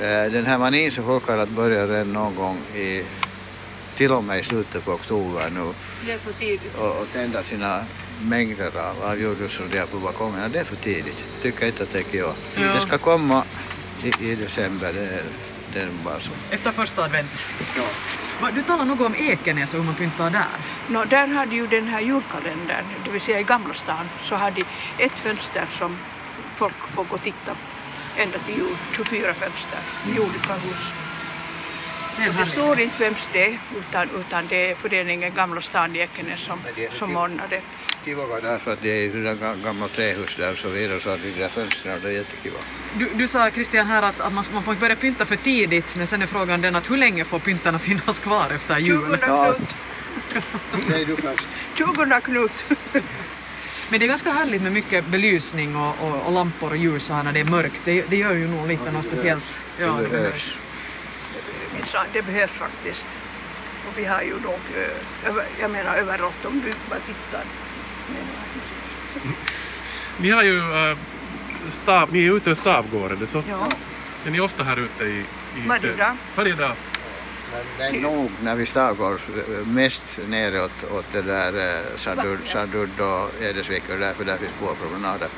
eh, 0.00 0.32
den 0.32 0.46
här 0.46 0.58
manin 0.58 0.90
som 0.90 1.04
folk 1.04 1.28
har 1.28 1.38
att 1.38 1.48
börja 1.48 1.86
redan 1.86 2.12
någon 2.12 2.34
gång 2.34 2.58
i 2.74 3.04
till 3.96 4.12
och 4.12 4.24
med 4.24 4.40
i 4.40 4.42
slutet 4.42 4.84
på 4.84 4.92
oktober 4.92 5.50
nu 5.50 5.60
och, 5.60 7.00
och 7.00 7.06
tända 7.12 7.42
sina 7.42 7.84
mängder 8.22 8.70
av, 8.76 9.02
av 9.02 9.20
julljus 9.20 9.52
som 9.52 9.68
de 9.70 9.78
har 9.78 9.86
på 9.86 9.98
balkongerna. 9.98 10.48
Det 10.48 10.58
är 10.58 10.64
för 10.64 10.76
tidigt. 10.76 11.24
Jag 11.34 11.42
tycker 11.42 11.66
inte 11.66 11.82
att 11.82 11.92
det 11.92 11.98
är 11.98 12.02
kiva. 12.02 12.34
Ja. 12.56 12.62
Det 12.74 12.80
ska 12.80 12.98
komma 12.98 13.44
i, 14.02 14.30
i 14.30 14.34
december. 14.34 14.92
Det 14.92 15.00
är, 15.00 15.22
det 15.72 15.80
är 15.80 15.88
bara 16.04 16.20
så. 16.20 16.30
Efter 16.50 16.70
första 16.70 17.04
advent? 17.04 17.44
Va, 18.40 18.50
Du 18.54 18.62
talar 18.62 18.84
något 18.84 19.00
om 19.00 19.14
Ekenäs 19.14 19.74
och 19.74 19.78
hur 19.80 19.86
man 19.86 19.94
pyntar 19.94 20.30
där. 20.30 20.46
No, 20.88 21.04
där 21.04 21.26
hade 21.26 21.54
ju 21.54 21.66
den 21.66 21.86
här 21.88 22.00
julkalendern, 22.00 22.84
det 23.04 23.10
vill 23.10 23.20
säga 23.20 23.40
i 23.40 23.42
Gamla 23.42 23.74
stan, 23.74 24.08
så 24.24 24.34
hade 24.34 24.62
ett 24.98 25.12
fönster 25.12 25.66
som 25.78 25.96
folk 26.54 26.76
får 26.94 27.04
gå 27.04 27.14
och 27.14 27.22
titta 27.22 27.56
ända 28.16 28.38
till 28.38 28.54
jul. 28.56 28.76
24 28.96 29.34
fönster 29.34 29.78
i 30.06 30.18
olika 30.18 30.54
hus. 30.54 31.03
Det 32.16 32.22
är 32.22 32.26
Det 32.26 32.32
härligt. 32.32 32.52
står 32.52 32.80
inte 32.80 32.98
vems 33.02 33.18
det 33.32 33.44
är, 33.46 33.58
utan, 33.78 34.08
utan 34.20 34.46
det 34.48 34.70
är 34.70 34.74
föreningen 34.74 35.34
Gamla 35.34 35.60
stan 35.62 35.96
i 35.96 35.98
Ekenäs 35.98 36.40
som, 36.40 36.58
Men 36.64 36.72
det 36.76 36.86
är 36.86 36.90
så 36.90 36.96
som 36.96 37.16
ordnar 37.16 37.44
det. 37.50 37.60
Kiva 38.04 38.26
var 38.26 38.40
därför 38.40 38.72
att 38.72 38.82
det 38.82 38.90
är 38.90 39.02
ju 39.02 39.10
sådana 39.12 39.34
ga- 39.34 39.64
gamla 39.64 39.88
trähus 39.88 40.36
där 40.36 40.52
och 40.52 40.58
så 40.58 40.68
vidare 40.68 41.00
så 41.00 41.10
att 41.10 41.22
de 41.22 41.30
där 41.30 41.48
fönstren 41.48 41.94
och 41.94 42.00
det 42.00 42.08
är 42.08 42.12
jättekiva. 42.12 42.56
Du, 42.98 43.10
du 43.14 43.28
sa 43.28 43.50
Christian 43.50 43.86
här 43.86 44.02
att, 44.02 44.20
att 44.20 44.32
man, 44.32 44.44
man 44.52 44.62
får 44.62 44.72
inte 44.72 44.80
börja 44.80 44.96
pynta 44.96 45.26
för 45.26 45.36
tidigt 45.36 45.96
men 45.96 46.06
sen 46.06 46.22
är 46.22 46.26
frågan 46.26 46.60
den 46.60 46.76
att 46.76 46.90
hur 46.90 46.96
länge 46.96 47.24
får 47.24 47.38
pyntarna 47.38 47.78
finnas 47.88 48.18
kvar 48.18 48.50
efter 48.54 48.74
20 48.76 48.82
jul? 48.86 49.18
Ja. 49.26 49.54
knut, 49.54 49.68
Säg 50.90 51.04
du 51.04 51.16
först. 51.16 51.48
20 51.78 52.20
knut. 52.20 52.64
Men 53.88 54.00
det 54.00 54.06
är 54.06 54.08
ganska 54.08 54.30
härligt 54.32 54.62
med 54.62 54.72
mycket 54.72 55.06
belysning 55.06 55.76
och, 55.76 55.94
och, 56.00 56.26
och 56.26 56.32
lampor 56.32 56.70
och 56.70 56.76
ljus 56.76 57.04
så 57.04 57.14
här 57.14 57.22
när 57.22 57.32
det 57.32 57.40
är 57.40 57.44
mörkt. 57.50 57.82
Det, 57.84 58.02
det 58.10 58.16
gör 58.16 58.32
ju 58.34 58.48
nog 58.48 58.68
lite 58.68 58.90
något 58.92 59.06
speciellt. 59.06 59.60
Ja, 59.78 59.86
det 60.02 60.08
behövs. 60.08 60.56
Minsann, 61.84 62.06
det 62.12 62.22
behövs 62.22 62.50
faktiskt. 62.50 63.06
Och 63.88 63.98
vi 63.98 64.04
har 64.04 64.22
ju 64.22 64.40
nog, 64.40 64.60
eh, 64.76 65.34
jag 65.60 65.70
menar 65.70 65.94
överallt 65.96 66.44
om 66.44 66.60
du 66.60 66.72
bara 66.90 67.00
tittar. 67.00 67.44
Ni 70.18 70.30
har 70.30 70.42
ju 70.42 70.90
äh, 70.90 70.98
stav, 71.68 72.12
ni 72.12 72.26
är 72.26 72.36
ute 72.36 72.50
i 72.50 72.56
Stavgården, 72.56 73.18
det 73.18 73.24
är 73.24 73.26
så? 73.26 73.42
Ja, 73.48 73.66
Är 74.26 74.30
ni 74.30 74.40
ofta 74.40 74.64
här 74.64 74.76
ute 74.76 75.04
i... 75.04 75.24
i 75.56 75.68
Varje 75.68 75.92
dag. 75.96 76.16
Varje 76.36 76.54
dag? 76.54 76.72
Men, 77.78 77.92
men 77.92 78.02
nog 78.02 78.30
när 78.42 78.54
vi 78.54 78.66
stavgår 78.66 79.20
mest 79.64 80.18
neråt 80.28 80.84
åt 80.90 81.04
det 81.12 81.22
där 81.22 81.52
eh, 81.52 82.18
och 83.00 83.42
Edesvik 83.42 83.82
och 83.92 83.98
där 83.98 84.14
för 84.14 84.24
där 84.24 84.36
finns 84.36 84.52
boapromenader. 84.60 85.28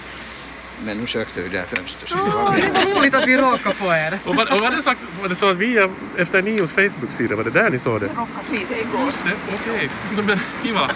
Men 0.85 0.97
nu 0.99 1.07
sökte 1.07 1.43
vi 1.43 1.49
det 1.49 1.59
här 1.59 1.67
fönstret. 1.67 2.11
så 2.11 2.17
det 2.17 2.23
var- 2.23 3.01
roligt 3.01 3.15
att 3.15 3.27
vi 3.27 3.37
råkade 3.39 3.75
på 3.75 3.85
er. 3.87 4.19
Och 4.25 4.37
var, 4.37 4.53
och 4.55 4.61
var, 4.61 4.71
det 4.71 4.83
sagt, 4.83 5.01
var 5.23 5.29
det 5.29 5.35
så 5.35 5.49
att 5.49 5.57
vi, 5.57 5.89
efter 6.19 6.43
Nios 6.43 6.71
Facebook-sida, 6.71 7.37
var 7.37 7.45
det 7.45 7.51
där 7.51 7.71
ni 7.71 7.79
såg 7.79 8.01
det? 8.01 8.07
jag 8.07 8.17
råkade 8.19 8.47
se 8.51 8.67
det 8.75 8.81
igår. 8.81 9.05
Just 9.05 9.25
det, 9.25 9.33
okej. 9.55 9.91
Men 10.27 10.39
kiva. 10.63 10.91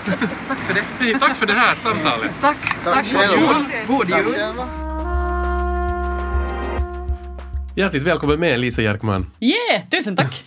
Tack 0.49 0.59
för 0.59 0.75
det. 0.75 0.83
Hej, 0.99 1.15
tack 1.21 1.37
för 1.37 1.47
det 1.47 1.53
här 1.53 1.75
samtalet. 1.75 2.31
Tack. 2.41 2.57
Tack 2.85 3.07
själva. 3.07 3.65
God 3.89 4.09
Tack 4.11 4.21
jul. 4.21 4.29
själva. 4.29 4.69
Hjärtligt 7.77 8.03
välkommen 8.03 8.41
med 8.41 8.61
Lisa 8.61 8.83
Jerkman. 8.83 9.27
Yeah, 9.41 9.89
tusen 9.91 10.17
tack! 10.17 10.45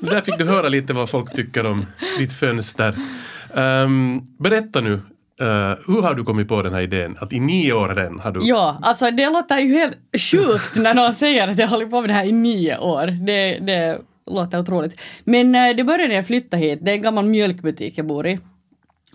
Där 0.00 0.20
fick 0.20 0.38
du 0.38 0.44
höra 0.44 0.68
lite 0.68 0.92
vad 0.92 1.10
folk 1.10 1.36
tycker 1.36 1.66
om 1.66 1.86
ditt 2.18 2.32
fönster. 2.32 2.96
Ehm, 3.54 4.20
berätta 4.38 4.80
nu, 4.80 5.00
Uh, 5.40 5.46
hur 5.86 6.02
har 6.02 6.14
du 6.14 6.24
kommit 6.24 6.48
på 6.48 6.62
den 6.62 6.72
här 6.72 6.80
idén? 6.80 7.16
Att 7.20 7.32
i 7.32 7.40
nio 7.40 7.72
år 7.72 7.88
redan 7.88 8.20
har 8.20 8.32
du... 8.32 8.40
Ja, 8.48 8.78
alltså 8.82 9.10
det 9.10 9.30
låter 9.30 9.58
ju 9.58 9.72
helt 9.72 9.98
sjukt 10.30 10.76
när 10.76 10.94
någon 10.94 11.12
säger 11.12 11.48
att 11.48 11.58
jag 11.58 11.68
håller 11.68 11.84
hållit 11.84 11.90
på 11.90 12.00
med 12.00 12.10
det 12.10 12.14
här 12.14 12.24
i 12.24 12.32
nio 12.32 12.78
år. 12.78 13.06
Det, 13.06 13.58
det, 13.58 13.98
låter 14.26 14.60
otroligt. 14.60 15.00
Men 15.24 15.54
eh, 15.54 15.76
det 15.76 15.84
började 15.84 16.08
när 16.08 16.14
jag 16.14 16.26
flyttade 16.26 16.62
hit. 16.62 16.78
Det 16.82 16.90
är 16.90 16.94
en 16.94 17.02
gammal 17.02 17.26
mjölkbutik 17.26 17.98
jag 17.98 18.06
bor 18.06 18.26
i. 18.26 18.38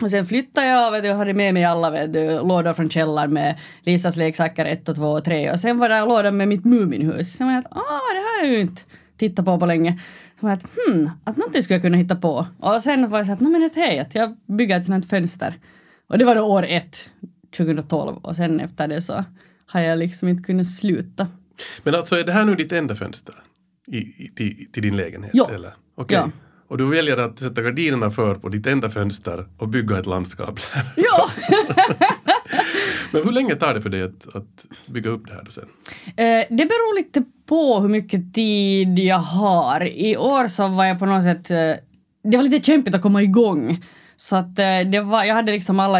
Och 0.02 0.10
sen 0.10 0.26
flyttade 0.26 0.66
jag 0.66 0.90
vet 0.90 1.02
du, 1.02 1.10
och 1.10 1.16
hade 1.16 1.34
med 1.34 1.54
mig 1.54 1.64
alla 1.64 1.90
vet 1.90 2.12
du, 2.12 2.30
lådor 2.30 2.72
från 2.72 2.90
källaren 2.90 3.32
med 3.32 3.58
Lisas 3.82 4.16
leksaker 4.16 4.64
1 4.64 4.88
och 4.88 4.96
2 4.96 5.12
och 5.12 5.24
3 5.24 5.50
och 5.50 5.60
sen 5.60 5.78
var 5.78 5.88
det 5.88 6.00
lådan 6.00 6.36
med 6.36 6.48
mitt 6.48 6.64
Muminhus. 6.64 7.32
Sen 7.32 7.46
var 7.46 7.54
jag 7.54 7.60
att 7.60 7.76
ah, 7.76 8.12
det 8.14 8.18
här 8.18 8.40
har 8.40 8.46
jag 8.46 8.54
ju 8.54 8.60
inte 8.60 8.82
tittat 9.16 9.44
på 9.44 9.58
på 9.58 9.66
länge. 9.66 10.00
Så 10.40 10.46
jag 10.46 10.52
att 10.52 10.66
hmm, 10.86 11.10
att 11.24 11.36
någonting 11.36 11.62
skulle 11.62 11.74
jag 11.74 11.82
kunna 11.82 11.96
hitta 11.96 12.16
på. 12.16 12.46
Och 12.58 12.82
sen 12.82 13.10
var 13.10 13.18
jag 13.18 13.26
så 13.26 13.32
att, 13.32 13.40
nej 13.40 13.52
men 13.52 13.62
ett 13.62 13.76
hej, 13.76 13.98
att 13.98 14.14
jag 14.14 14.36
bygger 14.46 14.76
ett 14.76 14.86
sånt 14.86 15.04
här 15.04 15.08
fönster. 15.08 15.54
Och 16.12 16.18
det 16.18 16.24
var 16.24 16.34
då 16.34 16.42
år 16.42 16.66
ett, 16.68 17.10
2012 17.56 18.16
och 18.16 18.36
sen 18.36 18.60
efter 18.60 18.88
det 18.88 19.00
så 19.00 19.24
har 19.66 19.80
jag 19.80 19.98
liksom 19.98 20.28
inte 20.28 20.42
kunnat 20.42 20.66
sluta. 20.66 21.28
Men 21.82 21.94
alltså 21.94 22.16
är 22.16 22.24
det 22.24 22.32
här 22.32 22.44
nu 22.44 22.54
ditt 22.54 22.72
enda 22.72 22.94
fönster? 22.94 23.34
I, 23.86 23.96
i, 23.96 24.30
till, 24.36 24.66
till 24.72 24.82
din 24.82 24.96
lägenhet? 24.96 25.30
Ja. 25.34 25.50
Eller? 25.50 25.72
Okej. 25.94 26.16
Ja. 26.16 26.30
Och 26.68 26.78
du 26.78 26.90
väljer 26.90 27.16
att 27.16 27.38
sätta 27.38 27.62
gardinerna 27.62 28.10
för 28.10 28.34
på 28.34 28.48
ditt 28.48 28.66
enda 28.66 28.90
fönster 28.90 29.46
och 29.58 29.68
bygga 29.68 29.98
ett 29.98 30.06
landskap. 30.06 30.60
Ja! 30.96 31.30
Men 33.12 33.24
hur 33.24 33.32
länge 33.32 33.54
tar 33.54 33.74
det 33.74 33.82
för 33.82 33.90
dig 33.90 34.02
att, 34.02 34.36
att 34.36 34.66
bygga 34.86 35.10
upp 35.10 35.28
det 35.28 35.34
här 35.34 35.42
då 35.42 35.50
sen? 35.50 35.68
Eh, 36.06 36.44
det 36.50 36.66
beror 36.66 36.96
lite 36.96 37.24
på 37.46 37.80
hur 37.80 37.88
mycket 37.88 38.34
tid 38.34 38.98
jag 38.98 39.18
har. 39.18 39.86
I 39.86 40.16
år 40.16 40.48
så 40.48 40.68
var 40.68 40.84
jag 40.84 40.98
på 40.98 41.06
något 41.06 41.24
sätt... 41.24 41.50
Eh, 41.50 41.84
det 42.30 42.36
var 42.36 42.42
lite 42.42 42.66
kämpigt 42.66 42.94
att 42.94 43.02
komma 43.02 43.22
igång. 43.22 43.80
Så 44.22 44.36
att 44.36 44.58
eh, 44.58 44.80
det 44.90 45.00
var, 45.00 45.24
jag 45.24 45.34
hade 45.34 45.52
liksom 45.52 45.80
alla 45.80 45.98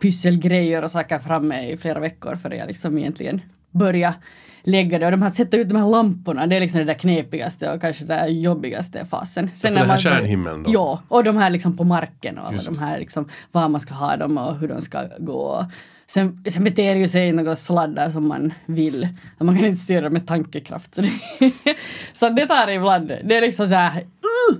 pysselgrejer 0.00 0.82
och 0.84 0.90
saker 0.90 1.18
framme 1.18 1.68
i 1.68 1.76
flera 1.76 2.00
veckor 2.00 2.36
för 2.36 2.50
jag 2.50 2.68
liksom 2.68 2.98
egentligen 2.98 3.42
började 3.70 4.14
lägga 4.62 4.98
det. 4.98 5.04
Och 5.04 5.10
de 5.10 5.22
här, 5.22 5.30
sätta 5.30 5.56
ut 5.56 5.68
de 5.68 5.76
här 5.76 5.88
lamporna, 5.88 6.46
det 6.46 6.56
är 6.56 6.60
liksom 6.60 6.78
det 6.78 6.84
där 6.84 6.94
knepigaste 6.94 7.72
och 7.72 7.80
kanske 7.80 8.04
så 8.04 8.14
jobbigaste 8.28 9.04
fasen. 9.04 9.50
Sen 9.54 9.68
Alltså 9.68 9.80
den 9.80 9.90
här 9.90 9.98
stjärnhimlen 9.98 10.62
då? 10.62 10.70
Ja, 10.72 11.02
och 11.08 11.24
de 11.24 11.36
här 11.36 11.50
liksom 11.50 11.76
på 11.76 11.84
marken 11.84 12.38
och 12.38 12.46
alla 12.46 12.56
Just. 12.56 12.66
de 12.66 12.78
här 12.78 12.98
liksom 12.98 13.28
var 13.52 13.68
man 13.68 13.80
ska 13.80 13.94
ha 13.94 14.16
dem 14.16 14.38
och 14.38 14.58
hur 14.58 14.68
de 14.68 14.80
ska 14.80 15.04
gå. 15.18 15.66
Sen, 16.06 16.44
sen 16.50 16.64
beter 16.64 16.96
ju 16.96 17.08
sig 17.08 17.32
några 17.32 17.56
sladdar 17.56 18.10
som 18.10 18.28
man 18.28 18.54
vill. 18.66 19.08
Man 19.38 19.56
kan 19.56 19.66
inte 19.66 19.80
styra 19.80 20.10
med 20.10 20.26
tankekraft. 20.26 20.94
Så 20.94 21.00
det, 21.38 21.76
så 22.12 22.28
det 22.28 22.46
tar 22.46 22.70
ibland, 22.70 23.12
det 23.24 23.36
är 23.36 23.40
liksom 23.40 23.66
så 23.66 23.74
här 23.74 24.00
uh, 24.00 24.58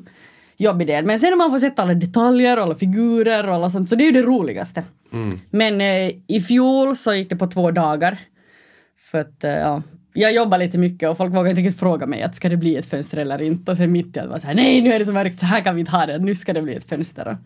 jobbig 0.65 0.87
del. 0.87 1.05
Men 1.05 1.19
sen 1.19 1.31
när 1.31 1.37
man 1.37 1.51
får 1.51 1.59
sätta 1.59 1.83
alla 1.83 1.95
detaljer 1.95 2.57
och 2.57 2.63
alla 2.63 2.75
figurer 2.75 3.49
och 3.49 3.55
alla 3.55 3.71
sånt, 3.71 3.89
så 3.89 3.97
det 3.97 4.05
är 4.05 4.07
ju 4.07 4.13
det 4.13 4.23
roligaste. 4.23 4.83
Mm. 5.13 5.41
Men 5.51 5.81
eh, 5.81 6.13
i 6.27 6.41
fjol 6.41 6.97
så 6.97 7.15
gick 7.15 7.29
det 7.29 7.37
på 7.37 7.47
två 7.47 7.71
dagar. 7.71 8.19
För 8.99 9.19
att 9.19 9.45
eh, 9.45 9.53
ja, 9.53 9.83
jag 10.13 10.33
jobbar 10.35 10.59
lite 10.59 10.79
mycket 10.79 11.09
och 11.09 11.17
folk 11.17 11.35
vågar 11.35 11.51
inte 11.51 11.63
riktigt 11.63 11.81
fråga 11.81 12.07
mig 12.07 12.23
att 12.23 12.37
ska 12.37 12.49
det 12.49 12.57
bli 12.57 12.77
ett 12.77 12.87
fönster 12.87 13.17
eller 13.17 13.43
inte. 13.43 13.71
Och 13.71 13.77
sen 13.77 13.93
mitt 13.93 14.17
i 14.17 14.21
allt 14.21 14.31
var 14.31 14.39
så 14.39 14.47
här, 14.47 14.55
nej 14.55 14.83
nu 14.83 14.93
är 14.93 14.99
det 14.99 15.07
så 15.07 15.13
mörkt, 15.13 15.41
så 15.41 15.47
här 15.47 15.61
kan 15.61 15.75
vi 15.75 15.81
inte 15.81 15.93
ha 15.93 16.07
det, 16.07 16.19
nu 16.19 16.35
ska 16.35 16.53
det 16.53 16.63
bli 16.63 16.75
ett 16.75 16.89
fönster. 16.89 17.29
Och 17.29 17.37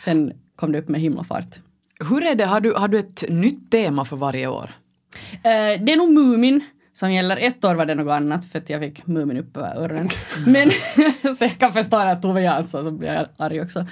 sen 0.00 0.32
kom 0.56 0.72
det 0.72 0.78
upp 0.78 0.88
med 0.88 1.00
himlafart. 1.00 1.58
Hur 2.08 2.24
är 2.24 2.34
det, 2.34 2.44
har 2.44 2.60
du, 2.60 2.72
har 2.72 2.88
du 2.88 2.98
ett 2.98 3.24
nytt 3.28 3.70
tema 3.70 4.04
för 4.04 4.16
varje 4.16 4.46
år? 4.46 4.70
Eh, 5.32 5.84
det 5.84 5.92
är 5.92 5.96
nog 5.96 6.12
Mumin 6.12 6.60
som 6.94 7.12
gäller. 7.12 7.36
Ett 7.36 7.64
år 7.64 7.74
var 7.74 7.86
det 7.86 7.94
något 7.94 8.12
annat 8.12 8.44
för 8.44 8.58
att 8.58 8.70
jag 8.70 8.80
fick 8.80 9.06
Mumin 9.06 9.36
upp 9.36 9.56
över 9.56 9.76
öronen. 9.76 10.08
Men 10.46 10.70
så 11.36 11.44
jag 11.44 11.58
kan 11.58 11.72
förstå 11.72 11.96
att 11.96 12.22
Tove 12.22 12.42
Jansson 12.42 12.84
så 12.84 12.90
blir 12.90 13.12
jag 13.12 13.26
arg 13.36 13.60
också 13.60 13.86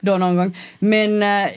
då 0.00 0.16
någon 0.16 0.36
gång. 0.36 0.56
Men 0.78 1.22
eh, 1.22 1.50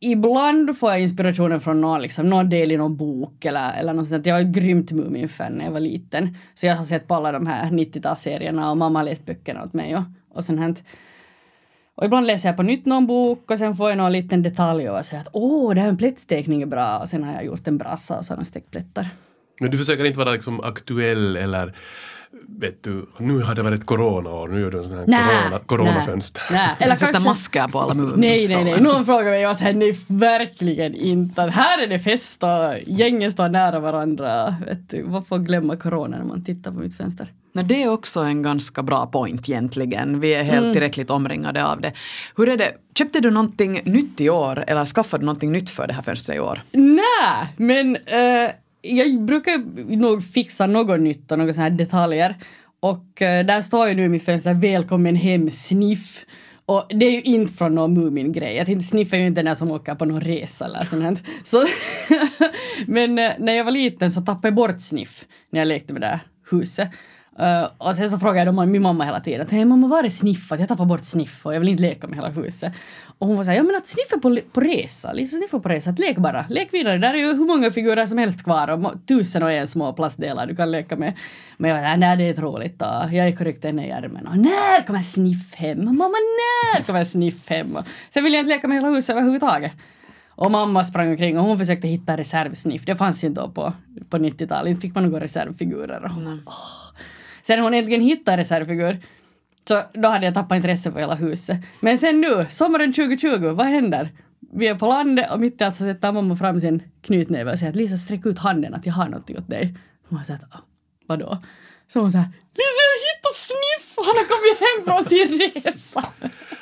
ibland 0.00 0.78
får 0.78 0.90
jag 0.90 1.00
inspirationen 1.00 1.60
från 1.60 1.80
någon, 1.80 2.02
liksom, 2.02 2.30
någon 2.30 2.48
del 2.48 2.72
i 2.72 2.76
någon 2.76 2.96
bok 2.96 3.44
eller, 3.44 3.72
eller 3.72 3.92
något 3.92 4.08
sånt. 4.08 4.26
Jag 4.26 4.34
var 4.34 4.52
grymt 4.52 4.92
Mumin-fan 4.92 5.52
när 5.52 5.64
jag 5.64 5.72
var 5.72 5.80
liten. 5.80 6.36
Så 6.54 6.66
jag 6.66 6.76
har 6.76 6.84
sett 6.84 7.08
på 7.08 7.14
alla 7.14 7.32
de 7.32 7.46
här 7.46 7.70
90-talsserierna 7.70 8.70
och 8.70 8.76
mamma 8.76 8.98
har 8.98 9.04
läst 9.04 9.26
böckerna 9.26 9.62
åt 9.62 9.72
mig 9.72 9.96
och, 9.96 10.02
och 10.34 10.44
sånt 10.44 10.60
här. 10.60 10.74
Och 11.94 12.04
ibland 12.04 12.26
läser 12.26 12.48
jag 12.48 12.56
på 12.56 12.62
nytt 12.62 12.86
någon 12.86 13.06
bok 13.06 13.50
och 13.50 13.58
sen 13.58 13.76
får 13.76 13.88
jag 13.88 13.98
någon 13.98 14.12
liten 14.12 14.42
detalj 14.42 14.90
och 14.90 15.04
säger 15.04 15.20
att 15.20 15.28
åh, 15.32 15.74
det 15.74 15.80
här 15.80 15.88
är 15.88 15.90
en 15.90 15.96
plättstekning 15.96 16.62
är 16.62 16.66
bra 16.66 16.98
och 16.98 17.08
sen 17.08 17.24
har 17.24 17.34
jag 17.34 17.44
gjort 17.44 17.68
en 17.68 17.78
brassa 17.78 18.18
och 18.18 18.24
sådana 18.24 18.44
stäckplättar. 18.44 19.08
Men 19.60 19.70
du 19.70 19.78
försöker 19.78 20.04
inte 20.04 20.18
vara 20.18 20.32
liksom 20.32 20.60
aktuell 20.60 21.36
eller 21.36 21.72
vet 22.48 22.82
du, 22.82 23.06
nu 23.18 23.42
har 23.42 23.54
det 23.54 23.62
varit 23.62 23.86
coronaår, 23.86 24.48
nu 24.48 24.60
gör 24.60 24.70
du 24.70 24.78
en 24.78 24.84
sån 24.84 24.98
här 24.98 25.06
corona, 25.06 25.58
coronafönster. 25.66 26.42
Nej, 26.50 26.68
Eller 26.78 26.86
eller 26.86 26.96
sätta 26.96 27.20
masker 27.20 27.68
på 27.68 27.80
alla 27.80 27.94
mun. 27.94 28.12
Nej, 28.16 28.48
nej, 28.48 28.64
nej. 28.64 28.80
Någon 28.80 29.06
frågar 29.06 29.30
mig 29.30 29.46
och 29.46 29.56
säger 29.56 29.74
nej, 29.74 29.98
verkligen 30.06 30.94
inte. 30.94 31.42
Här 31.42 31.82
är 31.82 31.86
det 31.86 31.98
fest 31.98 32.42
och 32.42 32.74
gängen 32.86 33.32
står 33.32 33.48
nära 33.48 33.80
varandra. 33.80 34.56
Vet 34.66 34.90
du, 34.90 35.02
varför 35.02 35.38
glömma 35.38 35.76
corona 35.76 36.18
när 36.18 36.24
man 36.24 36.44
tittar 36.44 36.70
på 36.70 36.78
mitt 36.78 36.96
fönster? 36.96 37.32
Men 37.54 37.68
det 37.68 37.82
är 37.82 37.88
också 37.88 38.20
en 38.20 38.42
ganska 38.42 38.82
bra 38.82 39.06
point 39.06 39.48
egentligen. 39.48 40.20
Vi 40.20 40.34
är 40.34 40.44
helt 40.44 40.72
tillräckligt 40.72 41.10
omringade 41.10 41.66
av 41.66 41.80
det. 41.80 41.92
Hur 42.36 42.48
är 42.48 42.56
det, 42.56 42.72
köpte 42.98 43.20
du 43.20 43.30
någonting 43.30 43.80
nytt 43.84 44.20
i 44.20 44.30
år 44.30 44.64
eller 44.66 44.84
skaffade 44.86 45.22
du 45.22 45.26
någonting 45.26 45.52
nytt 45.52 45.70
för 45.70 45.86
det 45.86 45.92
här 45.92 46.02
fönstret 46.02 46.36
i 46.36 46.40
år? 46.40 46.60
Nej, 46.72 47.54
men 47.56 47.96
eh, 47.96 48.50
jag 48.82 49.20
brukar 49.20 49.58
nog 49.96 50.24
fixa 50.24 50.66
något 50.66 51.00
nytt 51.00 51.32
och 51.32 51.38
några 51.38 51.52
sådana 51.52 51.70
här 51.70 51.78
detaljer. 51.78 52.36
Och 52.80 53.22
eh, 53.22 53.46
där 53.46 53.62
står 53.62 53.88
ju 53.88 53.94
nu 53.94 54.04
i 54.04 54.08
mitt 54.08 54.24
fönster 54.24 54.54
Välkommen 54.54 55.16
hem 55.16 55.50
Sniff. 55.50 56.26
Och 56.66 56.86
det 56.88 57.06
är 57.06 57.10
ju 57.10 57.22
inte 57.22 57.52
från 57.52 57.74
någon 57.74 57.94
Mumin-grej. 57.94 58.82
Sniff 58.82 59.12
är 59.12 59.18
ju 59.18 59.26
inte 59.26 59.42
den 59.42 59.56
som 59.56 59.70
åker 59.70 59.94
på 59.94 60.04
någon 60.04 60.20
resa 60.20 60.64
eller 60.64 60.80
sånt. 60.80 61.22
Så 61.44 61.64
Men 62.86 63.18
eh, 63.18 63.32
när 63.38 63.52
jag 63.52 63.64
var 63.64 63.72
liten 63.72 64.10
så 64.10 64.20
tappade 64.20 64.48
jag 64.48 64.54
bort 64.54 64.80
Sniff 64.80 65.24
när 65.50 65.60
jag 65.60 65.68
lekte 65.68 65.92
med 65.92 66.02
det 66.02 66.06
här 66.06 66.20
huset. 66.50 66.88
Eh, 67.38 67.68
och 67.78 67.96
sen 67.96 68.10
så 68.10 68.18
frågade 68.18 68.38
jag 68.38 68.54
då 68.54 68.66
min 68.66 68.82
mamma 68.82 69.04
hela 69.04 69.20
tiden 69.20 69.40
att 69.40 69.50
hej 69.50 69.64
mamma 69.64 69.86
var 69.86 70.04
är 70.04 70.10
Sniff? 70.10 70.52
Att 70.52 70.60
jag 70.60 70.68
tappade 70.68 70.88
bort 70.88 71.04
Sniff 71.04 71.46
och 71.46 71.54
jag 71.54 71.60
vill 71.60 71.68
inte 71.68 71.82
leka 71.82 72.06
med 72.06 72.16
hela 72.16 72.28
huset. 72.28 72.72
Och 73.18 73.26
hon 73.26 73.36
var 73.36 73.44
såhär, 73.44 73.56
ja 73.56 73.62
men 73.62 73.76
att 73.76 73.88
Sniff 73.88 74.12
är 74.12 74.16
på, 74.16 74.38
på 74.52 74.60
resa, 74.60 75.12
Lisa 75.12 75.36
Sniff 75.36 75.54
är 75.54 75.58
på 75.58 75.68
resa, 75.68 75.90
att 75.90 75.98
lek 75.98 76.16
bara, 76.16 76.46
lek 76.48 76.68
vidare, 76.74 76.98
där 76.98 77.14
är 77.14 77.18
ju 77.18 77.26
hur 77.32 77.46
många 77.46 77.70
figurer 77.70 78.06
som 78.06 78.18
helst 78.18 78.44
kvar 78.44 78.70
och 78.70 79.06
tusen 79.06 79.42
och 79.42 79.52
en 79.52 79.66
små 79.66 79.92
plastdelar 79.92 80.46
du 80.46 80.56
kan 80.56 80.70
leka 80.70 80.96
med. 80.96 81.12
Men 81.56 81.70
jag 81.70 81.82
var 81.82 81.96
nej 81.96 82.16
det 82.16 82.24
är 82.24 82.34
tråkigt 82.34 82.82
och 82.82 83.12
jag 83.12 83.30
gick 83.30 83.40
och 83.40 83.46
ryckte 83.46 83.66
henne 83.68 83.86
i 83.86 83.92
armen 83.92 84.26
och 84.26 84.38
när 84.38 84.86
kommer 84.86 85.02
Sniff 85.02 85.54
hem? 85.54 85.84
Mamma 85.84 86.08
när 86.08 86.82
kommer 86.84 87.04
Sniff 87.04 87.48
hem? 87.50 87.76
Och 87.76 87.84
Sen 88.10 88.24
ville 88.24 88.36
jag 88.36 88.42
inte 88.42 88.54
leka 88.54 88.68
med 88.68 88.76
hela 88.76 88.88
huset 88.88 89.10
överhuvudtaget. 89.10 89.72
Och 90.28 90.50
mamma 90.50 90.84
sprang 90.84 91.10
omkring 91.10 91.38
och 91.38 91.44
hon 91.44 91.58
försökte 91.58 91.88
hitta 91.88 92.16
reservsniff. 92.16 92.84
Det 92.84 92.96
fanns 92.96 93.24
inte 93.24 93.40
då 93.40 93.48
på, 93.48 93.72
på 94.08 94.16
90-talet. 94.18 94.70
Inte 94.70 94.80
fick 94.80 94.94
man 94.94 95.04
några 95.04 95.24
reservfigurer. 95.24 96.04
Och 96.04 96.10
hon 96.10 96.24
bara, 96.24 96.38
"Åh." 96.46 96.92
Sen 97.42 97.60
hon 97.60 97.74
äntligen 97.74 98.00
hittade 98.00 98.36
reservfigur 98.36 99.00
så 99.68 99.82
då 99.92 100.08
hade 100.08 100.24
jag 100.24 100.34
tappat 100.34 100.56
intresse 100.56 100.92
för 100.92 101.00
hela 101.00 101.14
huset. 101.14 101.58
Men 101.80 101.98
sen 101.98 102.20
nu, 102.20 102.46
sommaren 102.50 102.92
2020, 102.92 103.38
vad 103.38 103.66
händer? 103.66 104.08
Vi 104.54 104.66
är 104.66 104.74
på 104.74 104.86
landet 104.86 105.30
och 105.30 105.40
mitt 105.40 105.60
i 105.60 105.64
allt 105.64 105.74
så 105.76 105.84
sätter 105.84 106.12
mamma 106.12 106.36
fram 106.36 106.60
sin 106.60 106.82
knytnäve 107.02 107.52
och 107.52 107.58
säger 107.58 107.70
att 107.70 107.76
Lisa 107.76 107.96
sträck 107.96 108.26
ut 108.26 108.38
handen 108.38 108.74
att 108.74 108.86
jag 108.86 108.92
har 108.92 109.04
någonting 109.08 109.38
åt 109.38 109.48
dig. 109.48 109.74
Hon 110.08 110.18
har 110.18 110.24
sagt, 110.24 110.44
"Ah, 110.50 110.58
vadå? 111.06 111.42
Så 111.92 112.00
hon 112.00 112.12
säger 112.12 112.24
Lisa 112.54 112.82
jag 112.90 112.98
hittat 113.08 113.36
Sniff! 113.36 113.94
Han 113.96 114.16
har 114.16 114.26
kommit 114.34 114.58
hem 114.66 114.78
från 114.86 115.04
sin 115.04 115.62
resa! 115.64 116.02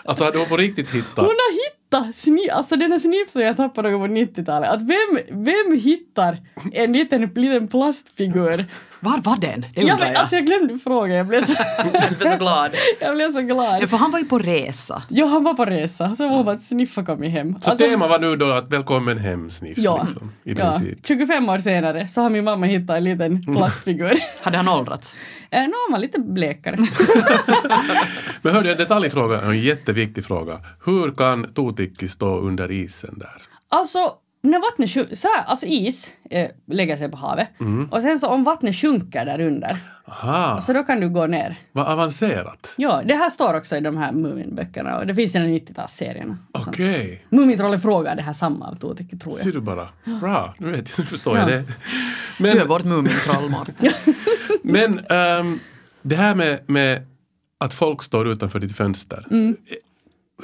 Alltså 0.05 0.25
har 0.25 0.33
du 0.33 0.47
på 0.47 0.57
riktigt 0.57 0.91
hittat? 0.91 1.17
Hon 1.17 1.25
har 1.27 1.53
hittat 1.53 1.80
Sniff, 2.15 2.51
alltså 2.53 2.77
den 2.77 2.93
här 2.93 2.99
Sniff 2.99 3.31
som 3.31 3.43
jag 3.43 3.57
tappade 3.57 3.91
någon 3.91 4.09
på 4.09 4.15
90-talet. 4.15 4.71
Att 4.71 4.83
vem, 4.83 5.45
vem 5.45 5.81
hittar 5.81 6.39
en 6.73 6.93
liten, 6.93 7.31
liten 7.35 7.69
plastfigur? 7.69 8.65
Var 9.03 9.19
var 9.25 9.37
den? 9.37 9.67
Det 9.75 9.81
undrar 9.81 9.99
men, 9.99 10.09
jag. 10.09 10.17
alltså 10.17 10.37
jag 10.37 10.47
glömde 10.47 10.79
fråga, 10.79 11.15
jag 11.15 11.27
blev 11.27 11.45
så, 11.45 11.55
jag 11.79 12.19
blev 12.19 12.31
så 12.31 12.37
glad. 12.37 12.71
jag 13.01 13.15
blev 13.17 13.33
så 13.33 13.41
glad. 13.41 13.83
Ja, 13.83 13.87
för 13.87 13.97
han 13.97 14.11
var 14.11 14.19
ju 14.19 14.25
på 14.25 14.39
resa. 14.39 15.03
Jo, 15.09 15.27
han 15.27 15.45
var 15.45 15.55
på 15.55 15.65
resa, 15.65 16.15
så 16.15 16.29
var 16.29 16.45
bara 16.45 16.55
att 16.55 16.63
Sniff 16.63 16.97
har 16.97 17.03
kommit 17.03 17.33
hem. 17.33 17.61
Så 17.61 17.71
Alltså, 17.71 17.87
temat 17.87 18.11
var 18.11 18.19
nu 18.19 18.37
då 18.37 18.51
att 18.51 18.73
välkommen 18.73 19.19
hem 19.19 19.51
Sniff. 19.51 19.79
Ja, 19.79 20.03
Liksom, 20.09 20.33
i 20.45 20.53
ja, 20.53 20.57
princip. 20.57 21.07
25 21.07 21.49
år 21.49 21.59
senare 21.59 22.09
så 22.09 22.21
har 22.23 22.31
min 22.31 22.45
mamma 22.45 22.67
hittat 22.67 22.97
en 22.97 23.05
liten 23.05 23.43
plastfigur. 23.43 24.19
Hade 24.43 24.57
han 24.57 24.69
åldrats? 24.69 25.17
eh, 25.51 25.61
nu 25.61 25.73
har 25.73 25.91
man 25.91 26.01
lite 26.01 26.19
blekare. 26.19 26.77
Men 28.43 28.55
hörde 28.55 28.71
en 28.73 28.77
detaljfråga, 28.79 29.41
en 29.41 29.61
jätteviktig 29.61 30.25
fråga. 30.25 30.61
Hur 30.85 31.11
kan 31.11 31.53
Totikki 31.81 32.09
stå 32.09 32.39
under 32.41 32.71
isen 32.71 33.19
där? 33.19 33.43
Alltså, 33.69 34.15
när 34.43 34.59
vattnet 34.59 34.91
sjunker, 34.91 35.15
så 35.17 35.29
här, 35.37 35.45
alltså 35.45 35.67
is 35.67 36.13
eh, 36.31 36.49
lägger 36.67 36.97
sig 36.97 37.11
på 37.11 37.17
havet. 37.17 37.49
Och 37.91 38.03
sen 38.03 38.19
så 38.21 38.29
om 38.29 38.45
vattnet 38.45 38.77
sjunker 38.77 39.25
där 39.27 39.41
under, 39.41 39.77
Aha, 40.07 40.61
så 40.61 40.73
då 40.73 40.83
kan 40.83 41.01
du 41.01 41.09
gå 41.09 41.27
ner. 41.27 41.57
vad 41.73 41.87
avancerat. 41.87 42.75
Ja, 42.77 43.03
det 43.05 43.15
här 43.15 43.31
står 43.31 43.55
också 43.55 43.77
i 43.77 43.81
de 43.81 43.97
här 43.97 44.13
Muminböckerna 44.13 44.99
och 44.99 45.07
det 45.07 45.15
finns 45.15 45.35
i 45.35 45.39
de 45.39 45.45
90-talsserierna. 45.45 46.37
och 46.53 46.63
sånt. 46.63 46.77
Okej, 46.77 47.25
Mumintrollen 47.29 47.81
frågar 47.81 48.17
det 48.17 48.23
här 48.23 48.33
samma 48.33 48.69
av 48.69 48.75
Totikki 48.75 49.19
tror 49.19 49.33
ser 49.33 49.45
jag. 49.47 49.55
du 49.55 49.61
bara. 49.61 49.89
Bra, 50.21 50.55
nu, 50.59 50.71
vet 50.71 50.89
jag, 50.91 50.99
nu 50.99 51.05
förstår 51.05 51.37
Ja. 51.39 51.51
jag 51.51 51.51
det. 51.51 51.73
Du 52.39 52.49
är 52.51 52.55
Men, 52.55 52.69
vårt 52.69 52.85
Mumintroll, 52.85 53.55
men 54.63 54.99
ehm, 55.11 55.59
det 56.03 56.17
här 56.17 56.35
med, 56.35 56.61
med 56.71 57.07
att 57.59 57.75
folk 57.75 58.03
står 58.03 58.29
utanför 58.29 58.59
ditt 58.59 58.77
fönster. 58.77 59.27
Mm. 59.31 59.57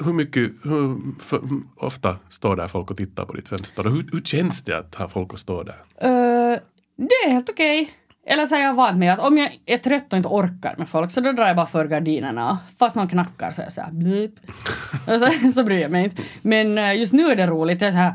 Hur 0.05 0.13
mycket, 0.13 0.51
hur, 0.63 0.97
för, 1.21 1.41
ofta 1.75 2.15
står 2.29 2.55
där 2.55 2.67
folk 2.67 2.91
och 2.91 2.97
tittar 2.97 3.25
på 3.25 3.33
ditt 3.33 3.47
fönster? 3.47 3.83
Hur, 3.83 4.05
hur 4.11 4.21
känns 4.21 4.63
det 4.63 4.77
att 4.77 4.95
ha 4.95 5.07
folk 5.07 5.33
att 5.33 5.39
stå 5.39 5.63
där? 5.63 5.75
Uh, 6.03 6.59
det 6.95 7.13
är 7.25 7.31
helt 7.31 7.49
okej. 7.49 7.91
Eller 8.29 8.45
så 8.45 8.55
är 8.55 8.59
jag 8.59 8.73
vant 8.73 8.97
med 8.97 9.13
att 9.13 9.19
om 9.19 9.37
jag 9.37 9.59
är 9.65 9.77
trött 9.77 10.13
och 10.13 10.17
inte 10.17 10.29
orkar 10.29 10.75
med 10.77 10.89
folk 10.89 11.11
så 11.11 11.21
då 11.21 11.31
drar 11.31 11.47
jag 11.47 11.55
bara 11.55 11.65
för 11.65 11.87
gardinerna. 11.87 12.59
Fast 12.79 12.95
någon 12.95 13.07
knackar 13.07 13.51
så 13.51 13.61
är 13.61 13.65
jag 13.65 13.73
såhär 13.73 13.91
blip. 13.91 14.31
Så, 15.05 15.51
så 15.51 15.63
bryr 15.63 15.79
jag 15.79 15.91
mig 15.91 16.03
inte. 16.03 16.21
Men 16.41 16.77
eh, 16.77 16.99
just 16.99 17.13
nu 17.13 17.27
är 17.27 17.35
det 17.35 17.47
roligt. 17.47 17.81
Jag 17.81 17.87
är 17.87 17.91
så 17.91 17.97
här 17.97 18.13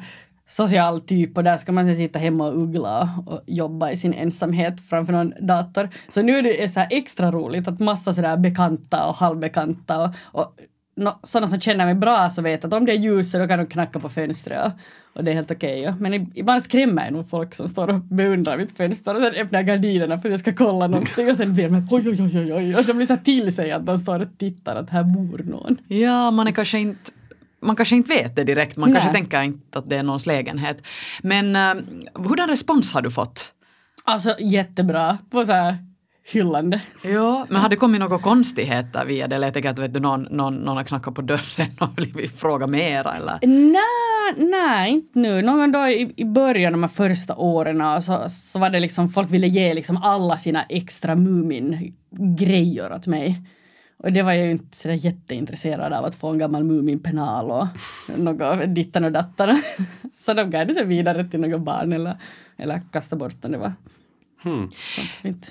social 0.49 1.01
typ 1.01 1.37
och 1.37 1.45
där 1.45 1.57
ska 1.57 1.73
man 1.73 1.97
sitta 1.97 2.19
hemma 2.19 2.49
och 2.49 2.62
uggla 2.62 3.11
och 3.27 3.41
jobba 3.47 3.91
i 3.91 3.97
sin 3.97 4.15
ensamhet 4.15 4.89
framför 4.89 5.12
någon 5.12 5.47
dator. 5.47 5.89
Så 6.09 6.23
nu 6.23 6.39
är 6.39 6.43
det 6.43 6.69
så 6.69 6.81
här 6.81 6.89
extra 6.91 7.31
roligt 7.31 7.69
att 7.69 7.81
massa 7.81 8.12
sådär 8.12 8.37
bekanta 8.37 9.07
och 9.07 9.15
halvbekanta 9.15 10.05
och, 10.05 10.15
och 10.43 10.57
no, 10.95 11.19
sådana 11.23 11.47
som 11.47 11.61
känner 11.61 11.85
mig 11.85 11.95
bra 11.95 12.31
så 12.31 12.43
vet 12.43 12.65
att 12.65 12.73
om 12.73 12.87
det 12.87 12.93
är 12.93 12.97
ljus 12.97 13.31
så 13.31 13.39
då 13.39 13.49
kan 13.49 13.59
de 13.59 13.67
knacka 13.67 14.01
på 14.01 14.09
fönstret 14.09 14.73
och, 15.15 15.25
det 15.25 15.31
är 15.31 15.35
helt 15.35 15.51
okej. 15.51 15.81
ja. 15.81 15.95
Men 16.01 16.33
ibland 16.35 16.63
skrämmer 16.63 17.05
jag 17.05 17.13
nog 17.13 17.31
folk 17.31 17.55
som 17.55 17.69
står 17.69 17.89
och 17.89 18.01
beundrar 18.01 18.59
mitt 18.59 18.77
fönster 18.77 19.15
och 19.15 19.21
sen 19.21 19.35
öppnar 19.35 19.59
jag 19.59 19.67
gardinerna 19.67 20.19
för 20.19 20.29
att 20.29 20.33
jag 20.33 20.41
ska 20.41 20.53
kolla 20.53 20.87
någonting 20.87 21.31
och 21.31 21.37
sen 21.37 21.55
blir 21.55 21.69
de 21.69 21.89
oj 21.91 22.09
oj 22.09 22.23
oj 22.23 22.39
oj 22.39 22.55
oj 22.55 22.77
och 22.77 22.85
de 22.85 22.93
blir 22.93 23.07
så 23.07 23.17
till 23.17 23.55
sig 23.55 23.73
att 23.73 23.87
de 23.87 23.99
står 23.99 24.21
och 24.21 24.39
tittar 24.39 24.77
att 24.77 24.91
här 24.91 25.05
bor 25.05 25.43
någon. 25.45 25.79
Ja, 25.89 26.31
man 26.31 26.47
är 26.47 26.53
kanske 26.53 26.79
inte 26.79 27.11
man 27.61 27.77
kanske 27.77 27.97
inte 27.97 28.09
vet 28.15 28.37
det 28.37 28.45
direkt, 28.45 28.77
man 28.77 28.91
Nej. 28.91 29.01
kanske 29.01 29.19
tänker 29.19 29.43
inte 29.43 29.79
att 29.79 29.91
det 29.91 29.97
är 29.97 30.03
någons 30.03 30.27
lägenhet. 30.27 30.83
Men 31.23 31.57
uh, 31.57 31.83
hurdan 32.15 32.49
respons 32.49 32.93
har 32.93 33.03
du 33.03 33.11
fått? 33.11 33.53
Alltså 34.05 34.37
jättebra 34.41 35.19
på 35.31 35.45
så 35.45 35.53
här 35.53 35.77
hyllande. 36.25 36.81
Ja, 37.05 37.47
men 37.50 37.61
har 37.61 37.69
det 37.69 37.76
kommit 37.76 38.00
några 38.00 38.19
konstigheter 38.19 39.05
via 39.05 39.29
det? 39.29 39.37
Eller 39.37 39.47
jag 39.47 39.55
tänker 39.55 39.71
att 39.71 39.79
vet 39.79 39.95
du, 39.95 40.00
någon, 40.00 40.23
någon, 40.31 40.55
någon 40.55 40.76
har 40.76 40.85
knackat 40.85 41.14
på 41.14 41.23
dörren 41.23 41.71
och 41.81 41.88
blivit 41.88 42.41
fråga 42.41 42.67
mera 42.67 43.12
eller? 43.14 43.38
Nej, 43.47 44.50
nej, 44.50 44.91
inte 44.93 45.19
nu. 45.19 45.43
Någon 45.43 45.73
då 45.73 45.87
i, 45.88 46.12
i 46.17 46.25
början, 46.25 46.73
de 46.73 46.83
här 46.83 46.88
första 46.88 47.37
åren, 47.37 48.02
så, 48.02 48.25
så 48.29 48.59
var 48.59 48.71
det 48.71 48.81
liksom, 48.81 49.09
folk 49.09 49.31
ville 49.31 49.47
ge 49.47 49.75
liksom 49.75 49.97
alla 49.97 50.37
sina 50.37 50.62
extra 50.62 51.14
Mumin-grejer 51.14 52.93
åt 52.93 53.07
mig. 53.07 53.41
Och 53.99 54.12
det 54.12 54.23
var 54.23 54.33
jag 54.33 54.45
ju 54.45 54.50
inte 54.50 54.76
sådär 54.76 54.95
jätteintresserad 54.95 55.93
av 55.93 56.05
att 56.05 56.14
få 56.14 56.29
en 56.29 56.38
gammal 56.38 56.64
Mumin-penal 56.64 57.50
och 57.50 57.67
något 58.19 58.75
dittan 58.75 59.05
och 59.05 59.12
dattan. 59.12 59.62
Så 60.14 60.35
de 60.35 60.50
gav 60.50 60.67
det 60.67 60.75
sig 60.75 60.85
vidare 60.87 61.25
till 61.25 61.41
något 61.41 61.61
barn 61.61 61.93
eller, 61.93 62.17
eller 62.57 62.81
kastade 62.93 63.21
bort 63.21 63.45
om 63.45 63.52
det 63.52 63.59
var 63.59 63.73
Hmm. 64.43 64.71
sånt 64.71 65.11
inte... 65.23 65.49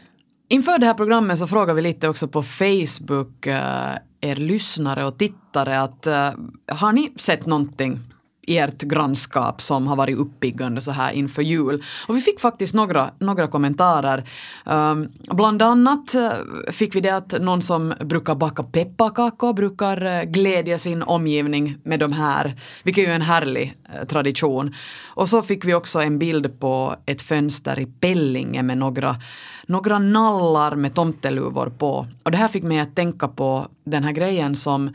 Inför 0.52 0.78
det 0.78 0.86
här 0.86 0.94
programmet 0.94 1.40
så 1.40 1.48
frågar 1.48 1.74
vi 1.74 1.82
lite 1.82 2.10
också 2.10 2.28
på 2.28 2.44
Facebook 2.44 3.48
eh, 3.48 3.96
er 4.22 4.36
lyssnare 4.36 5.06
och 5.06 5.18
tittare 5.18 5.80
att 5.82 6.08
eh, 6.08 6.32
har 6.68 6.92
ni 6.92 7.14
sett 7.16 7.46
någonting? 7.46 8.00
Ert 8.48 8.82
grannskap 8.82 9.62
som 9.62 9.88
har 9.88 9.96
varit 9.96 10.18
uppiggande 10.18 10.82
så 10.82 10.92
här 10.92 11.12
inför 11.12 11.42
jul. 11.42 11.84
Och 12.08 12.18
vi 12.18 12.22
fick 12.22 12.40
faktiskt 12.40 12.74
några, 12.74 13.12
några 13.20 13.48
kommentarer. 13.48 14.24
Um, 14.66 15.08
bland 15.32 15.62
annat 15.62 16.16
eh, 16.16 16.32
fick 16.72 16.96
vi 16.96 17.02
det 17.02 17.10
att 17.10 17.42
någon 17.42 17.62
som 17.62 17.94
brukar 18.00 18.36
baka 18.36 18.64
pepparkakor 18.64 19.54
brukar 19.54 20.06
eh, 20.06 20.24
glädja 20.24 20.78
sin 20.78 21.04
omgivning 21.04 21.78
med 21.84 22.00
de 22.00 22.12
här, 22.12 22.56
vilket 22.84 23.04
ju 23.04 23.08
är 23.12 23.16
en 23.16 23.22
härlig 23.22 23.78
eh, 23.94 24.08
tradition. 24.08 24.76
Och 25.04 25.30
så 25.30 25.42
fick 25.42 25.66
vi 25.66 25.74
också 25.74 26.02
en 26.02 26.20
bild 26.20 26.60
på 26.60 26.96
ett 27.06 27.22
fönster 27.22 27.80
i 27.80 27.86
Pellinge 27.86 28.64
med 28.64 28.78
några 28.78 29.16
några 29.68 30.00
nallar 30.00 30.76
med 30.76 30.96
tomteluvor 30.96 31.70
på. 31.78 32.08
Och 32.24 32.32
det 32.32 32.38
här 32.38 32.48
fick 32.48 32.64
mig 32.64 32.80
att 32.80 32.96
tänka 32.96 33.28
på 33.28 33.68
den 33.84 34.04
här 34.04 34.12
grejen 34.12 34.56
som 34.56 34.92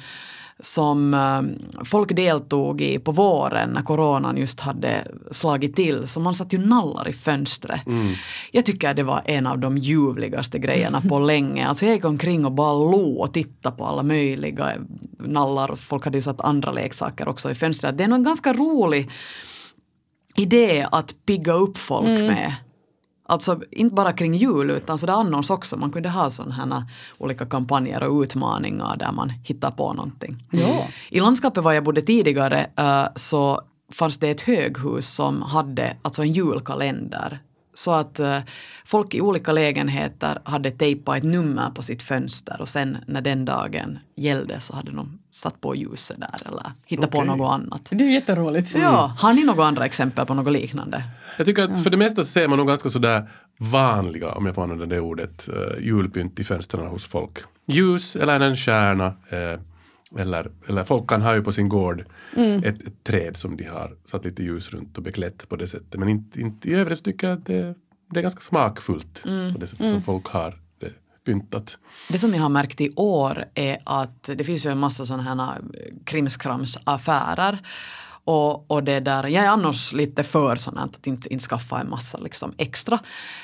som 0.60 1.14
eh, 1.14 1.84
folk 1.84 2.16
deltog 2.16 2.80
i 2.80 2.98
på 2.98 3.12
våren 3.12 3.70
när 3.70 3.82
coronan 3.82 4.36
just 4.36 4.60
hade 4.60 5.06
slagit 5.30 5.76
till. 5.76 6.08
Så 6.08 6.20
man 6.20 6.34
satt 6.34 6.52
ju 6.52 6.58
nallar 6.58 7.08
i 7.08 7.12
fönstret. 7.12 7.80
Jag 8.50 8.66
tycker 8.66 8.94
det 8.94 9.02
var 9.02 9.22
en 9.24 9.46
av 9.46 9.58
de 9.58 9.78
ljuvligaste 9.78 10.58
grejerna 10.58 11.00
på 11.00 11.18
länge. 11.32 11.66
Alltså 11.66 11.86
jag 11.86 11.94
gick 11.94 12.04
omkring 12.04 12.44
och 12.44 12.52
bara 12.52 12.90
låg 12.90 13.20
och 13.20 13.32
tittade 13.32 13.76
på 13.76 13.84
alla 13.84 14.02
möjliga 14.02 14.72
nallar. 15.18 15.76
Folk 15.76 16.04
hade 16.04 16.18
ju 16.18 16.22
satt 16.22 16.40
andra 16.40 16.72
leksaker 16.72 17.28
också 17.28 17.50
i 17.50 17.54
fönstret. 17.54 17.98
Det 17.98 18.04
är 18.04 18.08
nog 18.08 18.18
en 18.18 18.24
ganska 18.24 18.52
rolig 18.52 19.10
idé 20.36 20.86
att 20.92 21.14
pigga 21.26 21.52
upp 21.52 21.78
folk 21.78 22.06
med. 22.06 22.54
Alltså 23.28 23.60
inte 23.70 23.94
bara 23.94 24.12
kring 24.12 24.34
jul 24.34 24.70
utan 24.70 24.98
så 24.98 25.06
det 25.06 25.12
annars 25.12 25.50
också. 25.50 25.76
Man 25.76 25.90
kunde 25.90 26.08
ha 26.08 26.30
sådana 26.30 26.54
här 26.54 26.84
olika 27.18 27.46
kampanjer 27.46 28.02
och 28.02 28.22
utmaningar 28.22 28.96
där 28.96 29.12
man 29.12 29.30
hittar 29.30 29.70
på 29.70 29.92
någonting. 29.92 30.36
Ja. 30.50 30.86
I 31.10 31.20
landskapet 31.20 31.64
var 31.64 31.72
jag 31.72 31.84
bodde 31.84 32.02
tidigare 32.02 32.66
eh, 32.76 33.06
så 33.16 33.60
fanns 33.92 34.18
det 34.18 34.30
ett 34.30 34.40
höghus 34.40 35.14
som 35.14 35.42
hade 35.42 35.96
alltså 36.02 36.22
en 36.22 36.32
julkalender. 36.32 37.40
Så 37.76 37.90
att 37.90 38.20
eh, 38.20 38.38
folk 38.84 39.14
i 39.14 39.20
olika 39.20 39.52
lägenheter 39.52 40.38
hade 40.44 40.70
tejpat 40.70 41.16
ett 41.16 41.24
nummer 41.24 41.70
på 41.70 41.82
sitt 41.82 42.02
fönster 42.02 42.60
och 42.60 42.68
sen 42.68 42.98
när 43.06 43.20
den 43.20 43.44
dagen 43.44 43.98
gällde 44.16 44.60
så 44.60 44.76
hade 44.76 44.90
de 44.90 45.18
satt 45.30 45.60
på 45.60 45.76
ljuset 45.76 46.20
där 46.20 46.40
eller 46.44 46.72
hittat 46.86 47.10
på 47.10 47.18
Okej. 47.18 47.28
något 47.28 47.52
annat. 47.52 47.86
Det 47.90 48.04
är 48.04 48.08
jätteroligt. 48.10 48.74
Ja, 48.74 49.14
har 49.18 49.32
ni 49.32 49.44
några 49.44 49.64
andra 49.64 49.84
exempel 49.86 50.26
på 50.26 50.34
något 50.34 50.52
liknande? 50.52 51.02
Jag 51.36 51.46
tycker 51.46 51.62
att 51.62 51.82
för 51.82 51.90
det 51.90 51.96
mesta 51.96 52.22
ser 52.22 52.48
man 52.48 52.58
nog 52.58 52.68
ganska 52.68 52.90
sådär 52.90 53.28
vanliga, 53.58 54.32
om 54.32 54.46
jag 54.46 54.54
får 54.54 54.62
använda 54.62 54.86
det 54.86 55.00
ordet, 55.00 55.48
uh, 55.48 55.84
julpynt 55.86 56.40
i 56.40 56.44
fönstren 56.44 56.86
hos 56.86 57.06
folk. 57.06 57.38
Ljus 57.66 58.16
eller 58.16 58.40
en 58.40 58.56
stjärna. 58.56 59.06
eh, 59.06 59.60
eller, 60.18 60.50
eller 60.68 60.84
folk 60.84 61.08
kan 61.08 61.22
ha 61.22 61.34
ju 61.34 61.42
på 61.42 61.52
sin 61.52 61.68
gård 61.68 62.04
ett, 62.64 62.82
ett 62.82 63.04
träd 63.04 63.36
som 63.36 63.56
de 63.56 63.64
har 63.64 63.96
satt 64.04 64.24
lite 64.24 64.42
ljus 64.42 64.70
runt 64.70 64.96
och 64.96 65.02
beklätt 65.02 65.48
på 65.48 65.56
det 65.56 65.66
sättet. 65.66 66.00
Men 66.00 66.08
inte, 66.08 66.40
inte 66.40 66.70
i 66.70 66.74
övrigt 66.74 67.04
tycker 67.04 67.28
jag 67.28 67.38
att 67.38 67.46
det, 67.46 67.74
det 68.10 68.20
är 68.20 68.22
ganska 68.22 68.40
smakfullt 68.40 69.22
på 69.22 69.58
det 69.58 69.66
sättet 69.66 69.88
som 69.88 70.02
folk 70.02 70.26
har 70.26 70.60
det 70.80 70.92
pyntat. 71.24 71.78
Det 72.08 72.18
som 72.18 72.34
jag 72.34 72.42
har 72.42 72.48
märkt 72.48 72.80
i 72.80 72.92
år 72.96 73.44
är 73.54 73.78
att 73.84 74.30
det 74.34 74.44
finns 74.44 74.66
ju 74.66 74.70
en 74.70 74.78
massa 74.78 75.06
sådana 75.06 75.22
här 75.22 75.62
krimskramsaffärer. 76.04 77.58
Och, 78.24 78.70
och 78.70 78.84
det 78.84 79.00
där, 79.00 79.26
jag 79.26 79.44
är 79.44 79.48
annars 79.48 79.92
lite 79.92 80.22
för 80.22 80.56
sånt 80.56 80.78
att 80.78 81.06
inte, 81.06 81.32
inte 81.32 81.44
skaffa 81.44 81.80
en 81.80 81.90
massa 81.90 82.18
liksom 82.18 82.52
extra. 82.56 82.98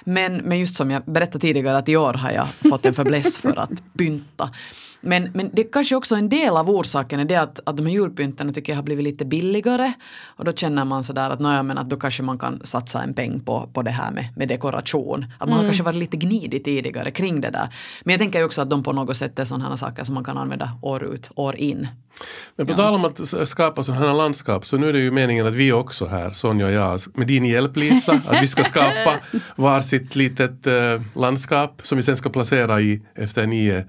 Men, 0.04 0.36
men 0.36 0.58
just 0.58 0.76
som 0.76 0.90
jag 0.90 1.04
berättade 1.04 1.38
tidigare 1.38 1.78
att 1.78 1.88
i 1.88 1.96
år 1.96 2.14
har 2.14 2.30
jag 2.30 2.48
fått 2.70 2.86
en 2.86 2.94
fäbless 2.94 3.38
för 3.38 3.58
att 3.58 3.82
pynta. 3.98 4.50
Men, 5.04 5.30
men 5.34 5.50
det 5.52 5.64
kanske 5.64 5.96
också 5.96 6.14
en 6.14 6.28
del 6.28 6.56
av 6.56 6.70
orsaken 6.70 7.20
är 7.20 7.24
det 7.24 7.36
att, 7.36 7.60
att 7.66 7.76
de 7.76 7.86
här 7.86 7.92
julpyntarna 7.92 8.52
tycker 8.52 8.72
jag 8.72 8.76
har 8.78 8.82
blivit 8.82 9.04
lite 9.04 9.24
billigare. 9.24 9.92
Och 10.36 10.44
då 10.44 10.52
känner 10.52 10.84
man 10.84 11.04
sådär 11.04 11.30
att, 11.30 11.40
nåja, 11.40 11.62
men 11.62 11.78
att 11.78 11.90
då 11.90 11.96
kanske 11.96 12.22
man 12.22 12.38
kan 12.38 12.60
satsa 12.64 13.02
en 13.02 13.14
peng 13.14 13.40
på, 13.40 13.68
på 13.72 13.82
det 13.82 13.90
här 13.90 14.10
med, 14.10 14.28
med 14.36 14.48
dekoration. 14.48 15.26
Att 15.38 15.48
man 15.48 15.58
har 15.58 15.64
kanske 15.64 15.82
varit 15.82 15.98
lite 15.98 16.16
gnidig 16.16 16.64
tidigare 16.64 17.10
kring 17.10 17.40
det 17.40 17.50
där. 17.50 17.68
Men 18.04 18.12
jag 18.12 18.20
tänker 18.20 18.38
ju 18.38 18.44
också 18.44 18.62
att 18.62 18.70
de 18.70 18.82
på 18.82 18.92
något 18.92 19.16
sätt 19.16 19.38
är 19.38 19.44
sådana 19.44 19.68
här 19.68 19.76
saker 19.76 20.04
som 20.04 20.14
man 20.14 20.24
kan 20.24 20.38
använda 20.38 20.70
år 20.82 21.04
ut, 21.04 21.30
år 21.34 21.56
in. 21.56 21.88
Men 22.56 22.66
på 22.66 22.74
tal 22.74 22.94
om 22.94 23.04
att 23.04 23.48
skapa 23.48 23.84
sådana 23.84 24.06
här 24.06 24.14
landskap 24.14 24.66
så 24.66 24.76
nu 24.76 24.88
är 24.88 24.92
det 24.92 24.98
ju 24.98 25.10
meningen 25.10 25.46
att 25.46 25.54
vi 25.54 25.72
också 25.72 26.06
här, 26.06 26.30
Sonja 26.30 26.66
och 26.66 26.72
jag, 26.72 27.00
med 27.14 27.26
din 27.26 27.44
hjälp 27.44 27.76
Lisa, 27.76 28.20
att 28.26 28.42
vi 28.42 28.46
ska 28.46 28.64
skapa 28.64 29.14
varsitt 29.56 30.16
litet 30.16 30.66
eh, 30.66 31.02
landskap 31.14 31.80
som 31.84 31.96
vi 31.96 32.02
sen 32.02 32.16
ska 32.16 32.30
placera 32.30 32.80
i 32.80 33.02
efter 33.14 33.46
nio 33.46 33.84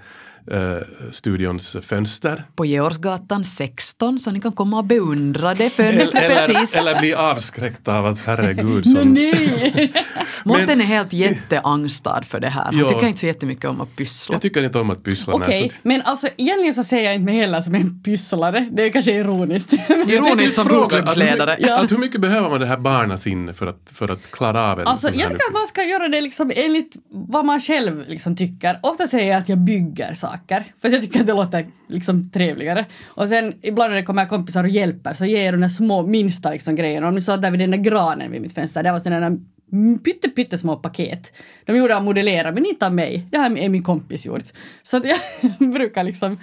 eh, 0.51 0.77
studions 1.11 1.75
fönster. 1.81 2.43
På 2.55 2.65
Georgsgatan 2.65 3.45
16 3.45 4.19
så 4.19 4.31
ni 4.31 4.39
kan 4.41 4.51
komma 4.51 4.77
och 4.77 4.85
beundra 4.85 5.55
det 5.55 5.69
fönstret 5.69 6.23
eller, 6.23 6.47
precis. 6.47 6.75
eller 6.75 6.99
bli 6.99 7.13
avskräckta 7.13 7.97
av 7.97 8.05
att 8.05 8.19
herregud 8.19 8.85
som... 8.85 9.13
nej! 9.13 9.93
Mårten 10.45 10.81
är 10.81 10.85
helt 10.85 11.13
jätteangstad 11.13 12.23
för 12.27 12.39
det 12.39 12.47
här. 12.49 12.63
Han 12.65 12.77
Ja. 12.79 12.89
tycker 12.89 13.07
inte 13.07 13.19
så 13.19 13.25
jättemycket 13.25 13.65
om 13.65 13.81
att 13.81 13.95
pyssla. 13.95 14.33
Jag 14.35 14.41
tycker 14.41 14.63
inte 14.63 14.79
om 14.79 14.89
att 14.89 15.03
pyssla. 15.03 15.33
Okej, 15.33 15.59
så 15.59 15.65
att- 15.77 15.83
men 15.83 16.01
alltså 16.01 16.27
egentligen 16.37 16.73
så 16.73 16.83
ser 16.83 16.99
jag 17.01 17.15
inte 17.15 17.25
mig 17.25 17.35
heller 17.35 17.61
som 17.61 17.75
en 17.75 18.03
pysslare. 18.03 18.69
Det 18.71 18.83
är 18.85 18.89
kanske 18.89 19.11
ironiskt. 19.11 19.73
Ironiskt 20.07 20.55
som 20.55 20.67
bokklubbsledare. 20.67 21.53
Att, 21.53 21.59
hur- 21.59 21.71
att 21.83 21.91
hur 21.91 21.97
mycket 21.97 22.21
behöver 22.21 22.49
man 22.49 22.59
det 22.59 22.65
här 22.67 22.77
barnasinne 22.77 23.53
för 23.53 23.67
att, 23.67 23.91
för 23.93 24.11
att 24.11 24.31
klara 24.31 24.71
av 24.71 24.79
en 24.79 24.87
Alltså 24.87 25.07
jag 25.07 25.29
tycker 25.29 25.45
att 25.47 25.53
man 25.53 25.67
ska 25.67 25.83
göra 25.83 26.07
det 26.07 26.21
liksom 26.21 26.51
enligt 26.55 26.93
vad 27.09 27.45
man 27.45 27.61
själv 27.61 28.03
liksom 28.07 28.35
tycker. 28.37 28.79
Ofta 28.83 29.07
säger 29.07 29.31
jag 29.31 29.37
att 29.41 29.49
jag 29.49 29.57
bygger 29.57 30.13
saker, 30.13 30.32
för 30.81 30.89
jag 30.89 31.01
tycker 31.01 31.19
att 31.19 31.27
det 31.27 31.33
låter 31.33 31.67
liksom 31.87 32.29
trevligare. 32.29 32.85
Och 33.03 33.29
sen 33.29 33.53
ibland 33.61 33.91
när 33.91 33.97
det 33.97 34.03
kommer 34.03 34.25
kompisar 34.25 34.63
och 34.63 34.69
hjälper 34.69 35.13
så 35.13 35.25
ger 35.25 35.45
jag 35.45 35.53
de 35.53 35.61
där 35.61 35.67
små 35.67 36.07
minsta 36.07 36.51
liksom 36.51 36.75
grejerna. 36.75 37.07
Om 37.07 37.15
ni 37.15 37.21
såg 37.21 37.41
där 37.41 37.51
vid 37.51 37.59
den 37.59 37.71
där 37.71 37.77
granen 37.77 38.31
vid 38.31 38.41
mitt 38.41 38.53
fönster, 38.53 38.83
det 38.83 38.91
var 38.91 38.99
sådana 38.99 39.29
där 39.29 39.39
pytte, 40.03 40.29
pyttesmå 40.29 40.75
paket. 40.75 41.33
De 41.65 41.77
gjorde 41.77 41.95
av 41.95 42.03
modellera, 42.03 42.51
men 42.51 42.65
inte 42.65 42.85
av 42.85 42.93
mig. 42.93 43.27
Det 43.31 43.37
här 43.37 43.57
är 43.57 43.69
min 43.69 43.83
kompis 43.83 44.25
gjort. 44.25 44.43
Så 44.83 44.97
att 44.97 45.05
jag 45.05 45.17
brukar 45.71 46.03
liksom 46.03 46.37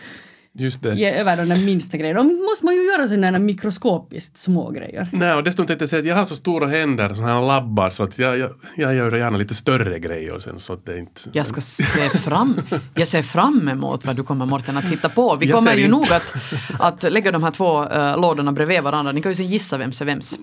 Just 0.53 0.83
det. 0.83 0.95
ge 0.95 1.11
över 1.11 1.37
de 1.37 1.49
där 1.49 1.65
minsta 1.67 1.97
grejerna. 1.97 2.23
Då 2.23 2.29
måste 2.29 2.65
man 2.65 2.75
ju 2.75 2.83
göra 2.85 3.09
sådana 3.09 3.39
mikroskopiskt 3.39 4.39
små 4.39 4.71
grejer. 4.71 5.09
Nej, 5.13 5.35
och 5.35 5.45
dessutom 5.45 5.67
tänkte 5.67 5.83
jag 5.83 5.91
säga 5.91 6.01
att 6.01 6.07
jag 6.07 6.17
har 6.17 6.25
så 6.25 6.37
stora 6.37 6.67
händer, 6.67 7.15
sådana 7.15 7.35
här 7.35 7.47
labbar, 7.47 7.91
så 7.91 8.03
att 8.03 8.19
jag, 8.19 8.39
jag, 8.39 8.51
jag 8.77 8.95
gör 8.95 9.17
gärna 9.17 9.39
lite 9.39 9.55
större 9.55 9.99
grejer 9.99 10.39
sen 10.39 10.59
så 10.61 10.73
att 10.73 10.87
det 10.87 10.99
inte... 10.99 11.21
Jag 11.33 11.47
ska 11.47 11.61
se 11.61 11.83
fram, 12.19 12.61
jag 12.95 13.09
ser 13.09 13.23
fram 13.23 13.69
emot 13.69 14.07
vad 14.07 14.17
du 14.17 14.23
kommer 14.23 14.47
Morten 14.47 14.77
att 14.77 14.85
hitta 14.85 15.09
på. 15.09 15.37
Vi 15.37 15.47
Jag 15.47 15.59
kommer 15.59 15.77
ju 15.77 15.85
inte. 15.85 15.91
nog 15.91 16.13
att, 16.13 16.35
att 16.81 17.13
lägga 17.13 17.33
de 17.33 17.43
här 17.43 17.51
två 17.51 17.85
uh, 17.85 18.21
lådorna 18.21 18.53
bredvid 18.53 18.83
varandra. 18.83 19.13
Ni 19.13 19.23
kan 19.23 19.33
ju 19.33 19.37
sen 19.37 19.47
gissa 19.47 19.79
vem 19.79 19.91
är 19.91 20.05
vems. 20.05 20.39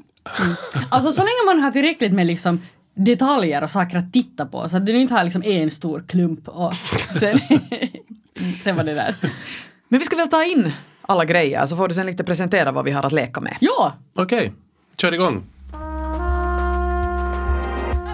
Alltså 0.90 1.12
så 1.12 1.22
länge 1.22 1.46
man 1.46 1.60
har 1.60 1.72
tillräckligt 1.72 2.14
med 2.14 2.28
liksom 2.28 2.62
detaljer 2.94 3.64
och 3.64 3.72
saker 3.72 3.98
att 3.98 4.14
titta 4.14 4.46
på 4.46 4.70
så 4.70 4.78
att 4.78 4.86
du 4.86 4.98
inte 4.98 5.14
har 5.14 5.24
liksom 5.24 5.44
en 5.44 5.72
stor 5.72 6.04
klump 6.08 6.48
och 6.48 6.74
sen, 7.20 7.40
sen 8.64 8.76
var 8.76 8.84
det 8.84 8.94
där. 8.94 9.16
Men 9.88 10.00
vi 10.00 10.06
ska 10.06 10.16
väl 10.16 10.30
ta 10.30 10.44
in 10.44 10.72
alla 11.02 11.26
grejer 11.26 11.66
så 11.66 11.78
får 11.78 11.88
du 11.88 11.94
sen 11.94 12.06
lite 12.06 12.24
presentera 12.24 12.72
vad 12.72 12.86
vi 12.86 12.92
har 12.92 13.04
att 13.04 13.12
leka 13.12 13.42
med. 13.42 13.58
Ja, 13.60 13.94
Okej, 14.16 14.54
kör 14.98 15.14
igång. 15.14 15.44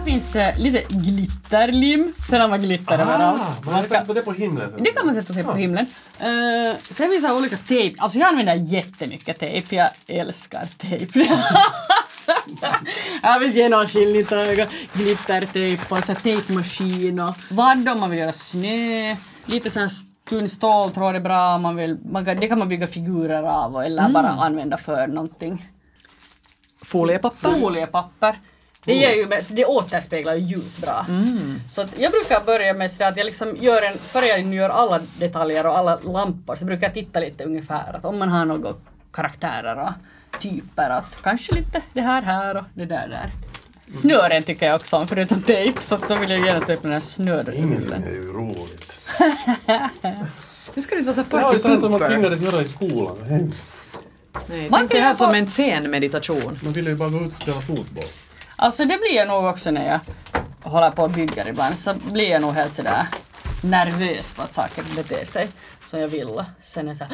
här 0.06 0.12
finns 0.12 0.36
eh, 0.36 0.60
lite 0.60 0.84
glitterlim. 0.90 2.14
Sen 2.30 2.42
har 2.42 2.48
man 2.48 2.62
glitter 2.62 2.94
överallt. 2.94 3.66
man 3.66 3.84
ska... 3.84 4.14
det 4.14 4.22
på 4.22 4.32
himlen 4.32 4.72
sen. 4.72 4.84
Det 4.84 4.92
kan 4.92 5.06
man 5.06 5.16
sätta 5.16 5.34
sig 5.34 5.44
på 5.44 5.54
himlen. 5.54 5.86
Uh, 5.86 6.76
sen 6.82 7.10
finns 7.10 7.24
det 7.24 7.34
olika 7.34 7.58
tejp. 7.58 7.96
Alltså 8.00 8.20
jag 8.20 8.30
använder 8.30 8.56
jättemycket 8.56 9.40
tejp. 9.40 9.76
Jag 9.76 9.90
älskar 10.08 10.68
tejp. 10.78 11.24
Här 13.22 13.40
finns 13.40 13.56
genomskinligt 13.56 14.32
glittertejp 14.94 15.84
och 15.90 16.04
så 16.04 16.16
tejpmaskin 16.16 17.20
och 17.20 17.36
vadd 17.50 17.90
om 17.90 18.00
man 18.00 18.10
vill 18.10 18.20
göra 18.20 18.34
snö. 18.34 19.16
Lite 19.46 19.70
så 19.70 19.80
här 19.80 19.90
tunn 20.30 20.50
ståltråd 20.50 21.16
är 21.16 21.20
bra. 21.20 21.58
Man 21.58 21.76
vill, 21.76 21.98
man 22.06 22.26
kan, 22.26 22.40
det 22.40 22.48
kan 22.48 22.60
man 22.60 22.70
bygga 22.70 22.88
figurer 22.88 23.44
av 23.44 23.76
och- 23.76 23.86
eller 23.86 24.10
bara 24.10 24.30
använda 24.30 24.78
för 24.78 25.08
någonting. 25.08 25.70
Foliepapper. 26.86 27.50
Foliepapper. 27.50 28.40
Det, 28.86 28.94
ger 28.94 29.14
ju, 29.16 29.28
det 29.56 29.66
återspeglar 29.66 30.36
ju 30.36 30.40
ljus 30.42 30.78
bra. 30.78 31.06
Så 31.72 31.82
att 31.82 32.00
jag 32.00 32.12
brukar 32.12 32.44
börja 32.46 32.74
med 32.74 32.92
så 32.92 33.04
att 33.04 33.18
jag 33.18 33.26
liksom 33.26 33.56
gör 33.56 33.82
en, 33.82 33.98
före 33.98 34.26
jag 34.26 34.54
gör 34.54 34.70
alla 34.70 35.00
detaljer 35.20 35.66
och 35.66 35.78
alla 35.78 35.96
lampor 36.00 36.56
så 36.56 36.66
brukar 36.66 36.88
jag 36.88 36.94
titta 36.94 37.20
lite 37.20 37.44
ungefär 37.44 37.96
att 37.96 38.06
om 38.06 38.20
man 38.20 38.30
har 38.30 38.46
några 38.46 38.74
karaktärer 39.14 39.76
och 40.34 40.40
typer 40.42 40.90
att 40.90 41.22
kanske 41.22 41.56
lite 41.56 41.82
det 41.94 42.02
här 42.02 42.22
här 42.22 42.58
och 42.58 42.64
det 42.74 42.86
där 42.86 43.08
där. 43.08 43.32
Snören 43.88 44.44
tycker 44.44 44.66
jag 44.66 44.76
också 44.76 44.98
om 44.98 45.08
förutom 45.08 45.42
tejp 45.42 45.82
så 45.82 45.96
att 45.96 46.08
då 46.10 46.16
vill 46.16 46.30
jag 46.30 46.46
gärna 46.46 46.60
ta 46.66 46.74
upp 46.74 46.82
den 46.82 46.92
här 46.92 47.00
Ingenting 47.00 47.86
snörullen. 47.86 48.04
är 48.04 48.12
ju 48.12 48.34
roligt. 48.34 49.00
ju 51.54 51.60
sånt 51.60 51.82
som 51.82 51.92
man 51.92 52.00
tvingades 52.00 52.42
göra 52.42 52.62
i 52.62 52.68
skolan. 52.68 53.16
Nej, 54.48 54.70
Man 54.70 54.88
det 54.88 54.98
här 54.98 55.04
göra 55.06 55.16
som 55.16 55.30
på- 55.30 55.36
en 55.36 55.52
scenmeditation. 55.52 56.60
Man 56.63 56.74
ville 56.74 56.89
ju 56.89 56.96
bara 56.96 57.10
gå 57.10 57.18
ut 57.26 57.32
och 57.36 57.42
spela 57.42 57.62
fotboll. 57.62 58.06
Alltså 58.56 58.86
det 58.86 58.98
blir 58.98 59.16
jag 59.16 59.28
nog 59.28 59.46
också 59.46 59.72
när 59.72 59.88
jag 59.88 60.00
håller 60.72 60.89
på 60.92 61.04
och 61.04 61.10
bygger 61.10 61.50
ibland 61.50 61.78
så 61.80 61.94
blir 62.12 62.30
jag 62.30 62.42
nog 62.42 62.54
helt 62.54 62.74
sådär 62.74 63.08
nervös 63.63 64.32
på 64.32 64.42
att 64.42 64.54
saker 64.54 64.84
beter 64.96 65.26
sig 65.26 65.48
som 65.88 66.00
jag 66.00 66.08
vill. 66.08 66.44
Sen 66.63 66.86
är 66.88 66.89
jag 66.89 66.98
såhär 66.98 67.12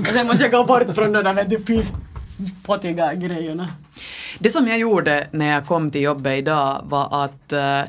och 0.00 0.06
sen 0.06 0.26
måste 0.26 0.42
jag 0.44 0.50
gå 0.52 0.64
bort 0.64 0.94
från 0.94 1.12
de 1.12 1.22
där 1.22 1.58
pyspottiga 1.58 3.14
grejerna. 3.14 3.68
Det 4.38 4.50
som 4.50 4.68
jag 4.68 4.78
gjorde 4.78 5.26
när 5.30 5.46
jag 5.52 5.66
kom 5.66 5.90
till 5.90 6.00
jobbet 6.02 6.38
idag 6.38 6.80
var 6.84 7.24
att 7.24 7.52
eh, 7.52 7.80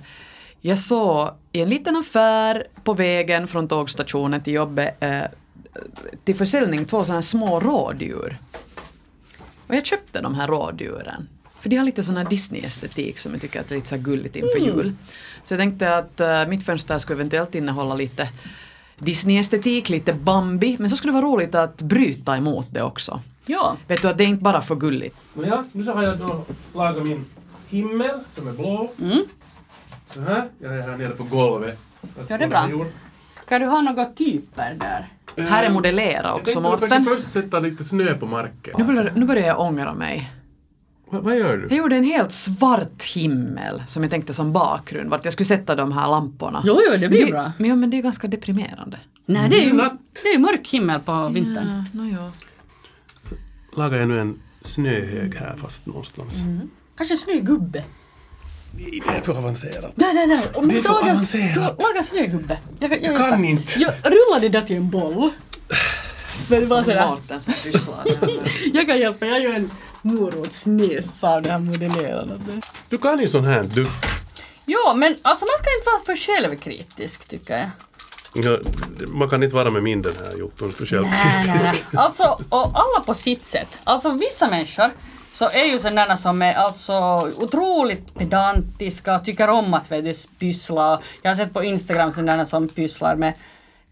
jag 0.62 0.80
såg 0.80 1.30
i 1.58 1.62
en 1.62 1.70
liten 1.70 1.96
affär 1.96 2.68
på 2.84 2.94
vägen 2.94 3.48
från 3.48 3.68
tågstationen 3.68 4.44
till 4.44 4.54
jobbet 4.54 5.04
eh, 5.04 5.22
till 6.24 6.36
försäljning 6.36 6.86
två 6.86 7.04
sådana 7.04 7.18
här 7.18 7.22
små 7.22 7.60
rådjur. 7.60 8.38
Och 9.68 9.76
jag 9.76 9.86
köpte 9.86 10.22
de 10.22 10.36
här 10.36 10.48
rådjuren. 10.48 11.28
För 11.60 11.70
de 11.70 11.76
har 11.76 11.86
lite 11.86 12.04
sån 12.04 12.18
här 12.18 12.26
Disney-estetik 12.26 13.18
som 13.20 13.32
jag 13.32 13.42
tycker 13.42 13.62
att 13.62 13.72
är 13.72 13.76
lite 13.76 13.88
så 13.88 13.98
gulligt 13.98 14.36
inför 14.36 14.60
jul. 14.60 14.94
Så 15.44 15.54
jag 15.54 15.60
tänkte 15.60 15.98
att 15.98 16.20
eh, 16.20 16.48
mitt 16.48 16.66
fönster 16.66 17.00
skulle 17.00 17.18
eventuellt 17.18 17.56
innehålla 17.56 17.96
lite 17.96 18.30
Disney-estetik, 18.98 19.90
lite 19.90 20.14
Bambi, 20.14 20.76
men 20.80 20.90
så 20.90 20.98
skulle 20.98 21.14
det 21.14 21.22
vara 21.22 21.32
roligt 21.34 21.56
att 21.56 21.82
bryta 21.82 22.38
emot 22.38 22.68
det 22.72 22.84
också. 22.84 23.22
Ja. 23.46 23.78
Vet 23.88 24.02
du 24.02 24.08
att 24.08 24.18
det 24.18 24.24
är 24.24 24.28
inte 24.28 24.44
bara 24.44 24.62
för 24.62 24.76
gulligt. 24.76 25.18
Ja, 25.46 25.66
nu 25.72 25.84
så 25.84 25.92
har 25.92 26.04
jag 26.04 26.18
då 26.18 26.46
lagat 26.74 27.04
min 27.04 27.26
himmel 27.68 28.20
som 28.36 28.48
är 28.48 28.52
blå. 28.52 28.92
Mm. 29.00 29.24
Så 30.08 30.22
här. 30.22 30.50
Jag 30.60 30.78
är 30.78 30.82
här 30.82 30.98
nere 30.98 31.10
på 31.10 31.24
golvet. 31.24 31.80
Ja, 32.28 32.38
det 32.38 32.44
är 32.44 32.48
bra. 32.48 32.70
Ska 33.32 33.60
du 33.60 33.66
ha 33.66 33.82
några 33.82 34.06
typer 34.06 34.74
där? 34.80 35.08
Här 35.44 35.64
är 35.64 35.70
modellera 35.70 36.24
Jag 36.28 36.34
också, 36.36 36.46
tänkte 36.46 36.62
nog 36.62 36.80
kanske 36.80 37.00
Mårten. 37.00 37.18
först 37.18 37.32
sätta 37.32 37.60
lite 37.60 37.84
snö 37.84 38.14
på 38.18 38.26
marken. 38.26 38.74
Nu 38.78 38.84
börjar, 38.84 39.12
nu 39.16 39.26
börjar 39.26 39.48
jag 39.48 39.60
ångra 39.60 39.94
mig. 39.94 40.32
Va, 41.10 41.20
vad 41.20 41.38
gör 41.38 41.58
Jag 41.60 41.70
du? 41.70 41.76
gjorde 41.76 41.96
en 41.96 42.04
helt 42.04 42.32
svart 42.32 43.04
himmel 43.16 43.84
som 43.88 44.04
jag 44.04 44.10
tänkte 44.12 44.34
som 44.34 44.54
bakgrund, 44.54 45.10
vart 45.10 45.24
jag 45.26 45.34
skulle 45.34 45.46
sätta 45.48 45.76
de 45.76 45.92
här 45.92 46.08
lamporna. 46.10 46.62
Jo, 46.66 46.80
jo, 46.86 46.92
det 46.92 47.00
Men 47.00 47.10
blir 47.10 47.26
det, 47.26 47.32
bra. 47.32 47.52
Men, 47.58 47.70
ja, 47.70 47.76
men 47.76 47.90
det 47.90 47.98
är 47.98 48.02
ganska 48.02 48.28
deprimerande. 48.28 48.98
Nej, 49.26 49.50
det 49.50 49.56
är 49.56 49.66
ju 49.66 49.74
Natt. 49.74 49.94
det 50.24 50.30
är 50.30 50.40
mörk 50.40 50.68
himmel 50.68 51.00
på 51.00 51.28
vintern. 51.30 51.84
Ja, 51.94 52.00
no, 52.02 52.10
ja. 52.16 52.32
Lagar 53.76 54.00
jag 54.00 54.08
nu 54.08 54.20
en 54.20 54.40
snöhög 54.62 55.36
här 55.36 55.56
fast 55.58 55.86
någonstans. 55.86 56.44
Kanske 56.98 57.18
snögubbe? 57.18 57.84
Nej, 58.76 59.02
det 59.08 59.18
är 59.18 59.22
för 59.22 59.38
avancerat. 59.38 59.92
Nej, 59.96 60.14
nej, 60.14 60.28
nej. 60.28 60.42
Om 60.54 60.68
Det 60.68 60.74
du 60.74 60.80
är 60.80 60.84
för 60.84 60.90
avancerat. 61.00 61.78
du 61.78 61.84
lagar 61.84 62.02
snögubbe. 62.04 62.58
Jag, 62.80 62.92
jag, 62.92 63.04
Jag 63.04 63.18
kan 63.18 63.44
hjälper. 63.44 63.50
inte. 63.50 63.80
Jag 63.80 63.94
rullar 64.04 64.40
det 64.40 64.50
där 64.50 64.62
till 64.62 64.76
en 64.76 64.90
boll. 64.90 65.30
Men 66.50 66.60
det 66.60 66.66
var 66.66 66.78
Som 66.78 66.86
sådär. 66.86 67.08
Mårten 67.08 67.42
som 67.42 67.54
pysslar. 67.64 68.00
Jag 68.74 68.88
kan 68.88 69.00
hjälpa, 69.00 69.26
jag 69.26 69.42
gör 69.42 69.54
en 69.54 69.72
morotsnäsa 70.02 71.30
av 71.30 71.42
det 71.42 71.52
här 71.52 71.60
modellerandet. 71.60 72.66
Du 72.90 72.98
kan 72.98 73.20
ju 73.20 73.28
sån 73.28 73.46
här. 73.46 73.64
Du, 73.64 73.88
Ja, 74.70 74.94
men 74.98 75.16
alltså 75.22 75.46
man 75.46 75.58
ska 75.58 75.70
inte 75.78 75.86
vara 75.86 76.04
för 76.06 76.16
självkritisk 76.16 77.28
tycker 77.28 77.58
jag. 77.58 77.70
ja, 78.46 78.60
man 79.08 79.30
kan 79.30 79.44
inte 79.44 79.56
vara 79.56 79.70
med 79.70 79.84
min 79.84 80.02
den 80.02 80.14
här 80.26 80.38
jotton 80.40 80.72
för 80.74 81.02
Nej, 81.02 81.02
nej, 81.02 81.44
självkritisk. 81.44 81.86
nej. 81.92 82.02
Alltså, 82.04 82.42
och 82.50 82.66
alla 82.66 83.04
på 83.06 83.14
sitt 83.14 83.48
sätt. 83.48 83.68
Alltså 83.84 84.12
vissa 84.12 84.50
människor 84.50 84.90
så 85.38 85.50
är 85.50 85.66
ju 85.66 85.80
sådana 85.80 86.18
som 86.18 86.42
är 86.42 86.54
alltså 86.54 86.94
otroligt 87.42 88.14
pedantiska, 88.14 89.20
tycker 89.20 89.50
om 89.50 89.74
att 89.74 89.92
vet 89.92 90.06
du, 90.06 90.14
pyssla. 90.40 91.02
Jag 91.22 91.32
har 91.32 91.36
sett 91.36 91.54
på 91.54 91.64
Instagram 91.64 92.12
sådana 92.12 92.46
som 92.46 92.68
pysslar 92.68 93.16
med 93.16 93.34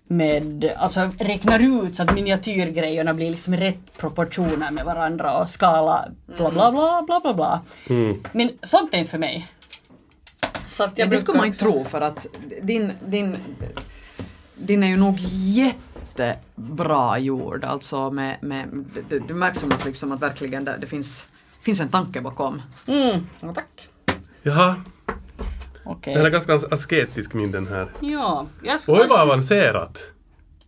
med, 0.08 0.74
alltså 0.78 1.10
räknar 1.20 1.60
ut 1.60 1.96
så 1.96 2.04
att 2.04 2.14
miniatyrgrejerna 2.14 3.14
blir 3.14 3.32
liksom 3.32 3.56
rätt 3.56 3.98
proportioner 3.98 4.72
med 4.72 4.86
varandra 4.86 5.38
och 5.38 5.50
skala 5.50 6.06
bla 6.26 6.52
bla 6.52 6.72
bla 6.72 7.04
bla 7.08 7.20
bla 7.20 7.34
bla. 7.34 7.62
Mm. 7.90 8.24
Men 8.32 8.50
sånt 8.62 8.94
är 8.94 8.98
inte 8.98 9.12
för 9.12 9.18
mig. 9.18 9.48
Så 10.66 10.84
att 10.84 10.98
jag 10.98 11.08
Ja, 11.08 11.12
det 11.12 11.18
skulle 11.18 11.38
man 11.38 11.48
inte 11.48 11.60
tro 11.60 11.84
för 11.84 12.02
att 12.02 12.26
din, 12.62 12.92
din, 13.06 13.38
din 14.56 14.84
är 14.84 14.88
ju 14.88 14.98
nog 14.98 15.16
jättebra 15.20 17.20
gjord. 17.20 17.64
Alltså 17.64 18.12
med, 18.12 18.38
med, 18.42 18.86
det, 19.10 19.20
det 19.20 19.34
märks 19.34 19.60
som 19.60 19.72
att, 19.72 19.86
liksom 19.86 20.12
att 20.12 20.22
verkligen 20.22 20.66
det, 20.66 20.78
det 20.82 20.88
finns, 20.88 21.28
finns 21.66 21.80
en 21.82 21.90
tanke 21.90 22.22
bakom. 22.22 22.62
Mm, 22.88 23.28
ja, 23.40 23.54
tack. 23.54 23.90
Jaha, 24.44 24.76
Okej. 25.84 26.16
den 26.16 26.26
är 26.26 26.30
ganska 26.30 26.60
asketisk 26.72 27.34
min 27.34 27.52
den 27.52 27.68
här. 27.68 27.90
Ja, 28.00 28.48
jag 28.64 28.80
skulle 28.80 28.98
Oj 29.02 29.08
vad 29.10 29.20
avancerat! 29.20 29.98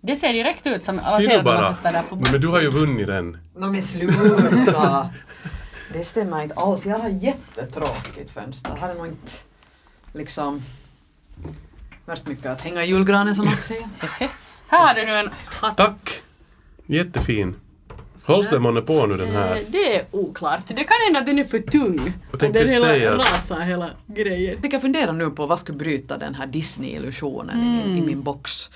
Det 0.01 0.15
ser 0.15 0.33
direkt 0.33 0.67
ut 0.67 0.83
som 0.83 0.99
Ser 0.99 1.07
avancerat 1.07 1.45
när 1.45 1.53
man 1.53 1.61
bara? 1.61 1.75
sätter 1.75 1.93
det 1.93 2.03
på 2.09 2.15
Men 2.15 2.41
du 2.41 2.47
har 2.47 2.61
ju 2.61 2.69
vunnit 2.69 3.07
den. 3.07 3.37
No, 3.55 3.65
men 3.65 3.81
sluta! 3.81 5.09
Det 5.93 6.03
stämmer 6.03 6.43
inte 6.43 6.55
alls. 6.55 6.85
Jag 6.85 6.99
har 6.99 7.09
jättetråkigt 7.09 8.31
fönster. 8.31 8.75
Här 8.81 8.89
är 8.89 8.95
nog 8.95 9.07
inte 9.07 9.31
liksom 10.13 10.63
värst 12.05 12.27
mycket 12.27 12.45
att 12.45 12.61
hänga 12.61 12.83
i 12.83 12.87
julgranen 12.87 13.35
som 13.35 13.45
man 13.45 13.53
ska 13.53 13.63
säga. 13.63 13.89
Här 14.67 14.87
har 14.87 14.93
du 14.93 15.05
nu 15.05 15.11
en 15.15 15.29
hatt. 15.61 15.77
Tack! 15.77 16.21
Jättefin. 16.85 17.55
Hålls 18.25 18.49
den 18.49 18.61
månne 18.61 18.81
på 18.81 19.05
nu 19.07 19.17
den 19.17 19.31
här? 19.31 19.55
Eh, 19.55 19.61
Det 19.67 19.95
är 19.95 20.05
oklart. 20.11 20.61
Det 20.67 20.73
kan 20.83 20.97
hända 21.05 21.19
att 21.19 21.25
den 21.25 21.39
är 21.39 21.43
för 21.43 21.59
tung. 21.59 22.13
Att 22.33 22.39
den 22.39 22.53
hela 22.69 22.87
säga- 22.87 23.15
rasar 23.15 23.59
hela 23.59 23.89
grejen. 24.07 24.53
Jag 24.53 24.61
tycker 24.61 24.79
fundera 24.79 25.11
nu 25.11 25.29
på 25.29 25.45
vad 25.45 25.59
skulle 25.59 25.77
bryta 25.77 26.17
den 26.17 26.35
här 26.35 26.47
Disney-illusionen 26.47 27.59
i, 27.61 27.83
min, 27.87 27.97
i 27.97 28.01
min 28.07 28.23
box. 28.23 28.69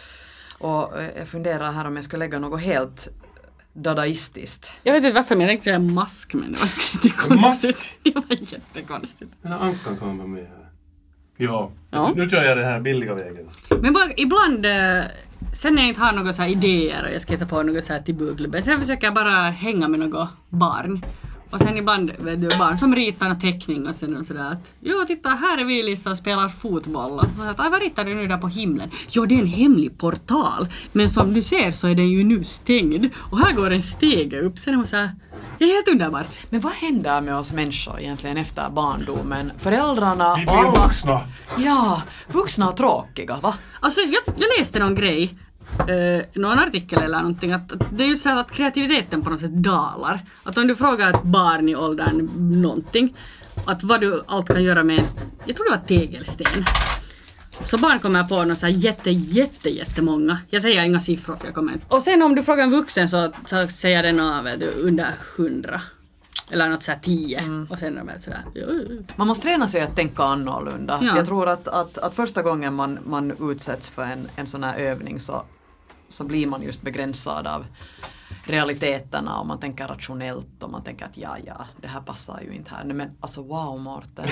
Och 0.58 1.00
eh, 1.02 1.10
jag 1.18 1.28
funderar 1.28 1.72
här 1.72 1.86
om 1.88 1.96
jag 1.96 2.06
skulle 2.06 2.20
lägga 2.26 2.40
något 2.40 2.62
helt 2.62 3.08
dadaistiskt. 3.74 4.80
Jag 4.84 4.94
vet 4.94 5.04
inte 5.04 5.16
varför 5.16 5.36
men 5.36 5.42
jag 5.42 5.50
tänkte 5.50 5.64
säga 5.66 5.80
mask 5.80 6.34
men 6.34 6.52
det 6.52 6.60
var 6.60 6.70
jättekonstigt. 7.04 7.80
Det 8.04 8.16
var 8.16 8.24
jättekonstigt. 8.30 9.32
Den 9.42 9.52
här 9.52 9.60
ankan 9.60 9.98
kan 9.98 10.18
vara 10.18 10.28
med 10.28 10.44
här. 10.44 10.58
Ja. 11.38 11.72
Ja. 11.92 12.14
Nu 12.16 12.30
kör 12.30 12.44
jag 12.44 12.58
den 12.58 12.66
här 12.66 12.80
billiga 12.80 13.14
vägen. 13.14 13.50
Men 13.82 13.94
bara 13.94 14.06
ibland, 14.18 14.66
eh, 14.66 15.04
sen 15.54 15.76
när 15.76 15.82
jag 15.82 15.90
inte 15.90 16.02
har 16.02 16.12
några 16.12 16.34
så 16.34 16.44
idéer 16.44 17.04
och 17.04 17.12
jag 17.12 17.22
ska 17.22 17.34
hitta 17.34 17.46
på 17.46 17.64
något 17.64 17.84
så 17.84 17.94
här 17.94 18.02
till 18.02 18.16
bokklubben, 18.16 18.64
sen 18.64 18.80
försöker 18.80 19.08
jag 19.08 19.14
bara 19.14 19.50
hänga 19.50 19.88
med 19.88 20.00
något 20.00 20.30
barn. 20.50 21.06
Och 21.52 21.60
sen 21.60 21.78
ibland, 21.78 22.12
vet 22.20 22.42
du, 22.42 22.58
barn 22.58 22.78
som 22.78 22.96
ritar 22.96 23.30
en 23.30 23.40
teckning 23.40 23.88
och 23.88 23.96
sen 23.96 24.26
sådär 24.26 24.52
att 24.52 24.74
Jo, 24.82 25.04
titta 25.08 25.30
här 25.30 25.58
är 25.58 25.64
vi 25.66 25.84
Lisa 25.84 26.12
och 26.12 26.18
spelar 26.18 26.50
fotboll. 26.50 27.12
Och 27.12 27.26
så 27.38 27.50
att, 27.50 27.60
"Aj, 27.60 27.70
vad 27.70 27.82
ritar 27.82 28.06
du 28.06 28.16
nu 28.16 28.28
där 28.28 28.38
på 28.38 28.48
himlen? 28.48 28.90
Jo, 29.10 29.26
det 29.26 29.36
är 29.36 29.40
en 29.40 29.48
hemlig 29.48 29.98
portal. 29.98 30.68
Men 30.92 31.10
som 31.10 31.34
du 31.34 31.42
ser 31.42 31.72
så 31.72 31.88
är 31.88 31.96
den 31.96 32.10
ju 32.10 32.24
nu 32.24 32.44
stängd. 32.44 33.10
Och 33.32 33.40
här 33.40 33.54
går 33.54 33.72
en 33.72 33.82
stege 33.82 34.40
upp. 34.40 34.60
Sen 34.60 34.74
är 34.74 34.78
hon 34.78 34.88
såhär, 34.88 35.12
det 35.58 35.64
är 35.66 35.68
helt 35.76 35.88
underbart. 35.88 36.28
Men 36.50 36.60
vad 36.62 36.74
händer 36.74 37.22
med 37.22 37.36
oss 37.36 37.54
människor 37.54 38.00
egentligen 38.00 38.38
efter 38.38 38.70
barndomen? 38.70 39.52
Föräldrarna 39.58 40.36
Vi 40.36 40.42
och 40.46 40.52
blir 40.52 40.60
alla... 40.70 40.84
vuxna. 40.84 41.22
Ja, 41.58 42.02
vuxna 42.32 42.70
och 42.70 42.78
tråkiga 42.78 43.38
va? 43.38 43.54
Alltså 43.80 44.02
jag, 44.02 44.36
jag 44.38 44.48
läste 44.60 44.80
någon 44.80 44.96
grej, 44.96 45.38
eh, 45.88 46.26
någon 46.34 46.60
artikel 46.60 47.04
eller 47.04 47.18
någonting, 47.18 47.52
att, 47.52 47.72
att 47.72 47.98
det 47.98 48.04
är 48.04 48.08
ju 48.08 48.16
så 48.16 48.30
här 48.30 48.38
att 48.38 48.52
kreativiteten 48.52 49.22
på 49.22 49.30
något 49.30 49.40
sätt 49.40 49.54
dalar. 49.54 50.26
Att 50.44 50.58
om 50.58 50.68
du 50.68 50.76
frågar 50.76 51.10
ett 51.10 51.24
barn 51.24 51.70
i 51.70 51.76
åldern 51.76 52.30
någonting 52.62 53.16
att 53.66 53.84
vad 53.84 54.02
du 54.02 54.24
allt 54.28 54.48
kan 54.48 54.64
göra 54.64 54.84
med, 54.84 55.04
jag 55.46 55.56
tror 55.56 55.66
det 55.66 55.78
var 55.78 55.88
tegelsten. 55.88 56.66
Så 57.64 57.78
barn 57.78 58.00
kommer 58.00 58.24
på 58.24 58.44
något 58.44 58.58
så 58.58 58.66
här 58.66 58.74
jätte, 58.74 59.12
jätte, 59.12 59.70
jättemånga. 59.70 60.38
Jag 60.50 60.62
säger 60.62 60.84
inga 60.84 61.00
siffror 61.00 61.36
för 61.36 61.46
jag 61.46 61.56
kommer 61.56 61.74
inte. 61.74 61.86
Och 61.88 62.04
sen 62.04 62.22
om 62.22 62.36
du 62.36 62.44
frågar 62.44 62.64
en 62.64 62.72
vuxen 62.72 63.10
så, 63.10 63.34
så 63.46 63.68
säger 63.68 64.04
den 64.04 64.20
av 64.20 64.44
du, 64.60 64.68
under 64.68 65.16
hundra. 65.38 65.82
Eller 66.52 66.70
något 66.70 66.84
så 66.84 66.92
här 66.92 67.00
tio. 67.00 67.66
Och 67.70 67.80
sen 67.80 67.98
är 67.98 68.06
de 68.06 68.20
sådär... 68.20 68.44
Man 69.16 69.28
måste 69.28 69.44
träna 69.44 69.68
sig 69.68 69.82
att 69.82 69.96
tänka 69.96 70.24
annorlunda. 70.24 71.00
Ja. 71.02 71.16
Jag 71.16 71.26
tror 71.26 71.50
att, 71.50 71.68
att, 71.68 71.98
att 71.98 72.14
första 72.14 72.42
gången 72.42 72.74
man, 72.74 73.00
man 73.06 73.52
utsätts 73.52 73.90
för 73.90 74.04
en, 74.04 74.30
en 74.36 74.48
sån 74.48 74.64
här 74.64 74.78
övning 74.78 75.20
så, 75.20 75.44
så 76.10 76.24
blir 76.24 76.48
man 76.48 76.62
just 76.62 76.82
begränsad 76.82 77.48
av 77.48 77.66
realiteterna 78.44 79.40
och 79.40 79.48
man 79.48 79.60
tänker 79.60 79.88
rationellt 79.88 80.64
och 80.64 80.70
man 80.70 80.84
tänker 80.84 81.06
att 81.06 81.18
ja, 81.18 81.38
ja, 81.46 81.66
det 81.82 81.88
här 81.88 82.02
passar 82.02 82.42
ju 82.42 82.56
inte 82.56 82.72
här. 82.76 82.84
Nej, 82.84 82.96
men 82.96 83.10
alltså 83.20 83.44
wow, 83.44 83.80
Mårten. 83.80 84.28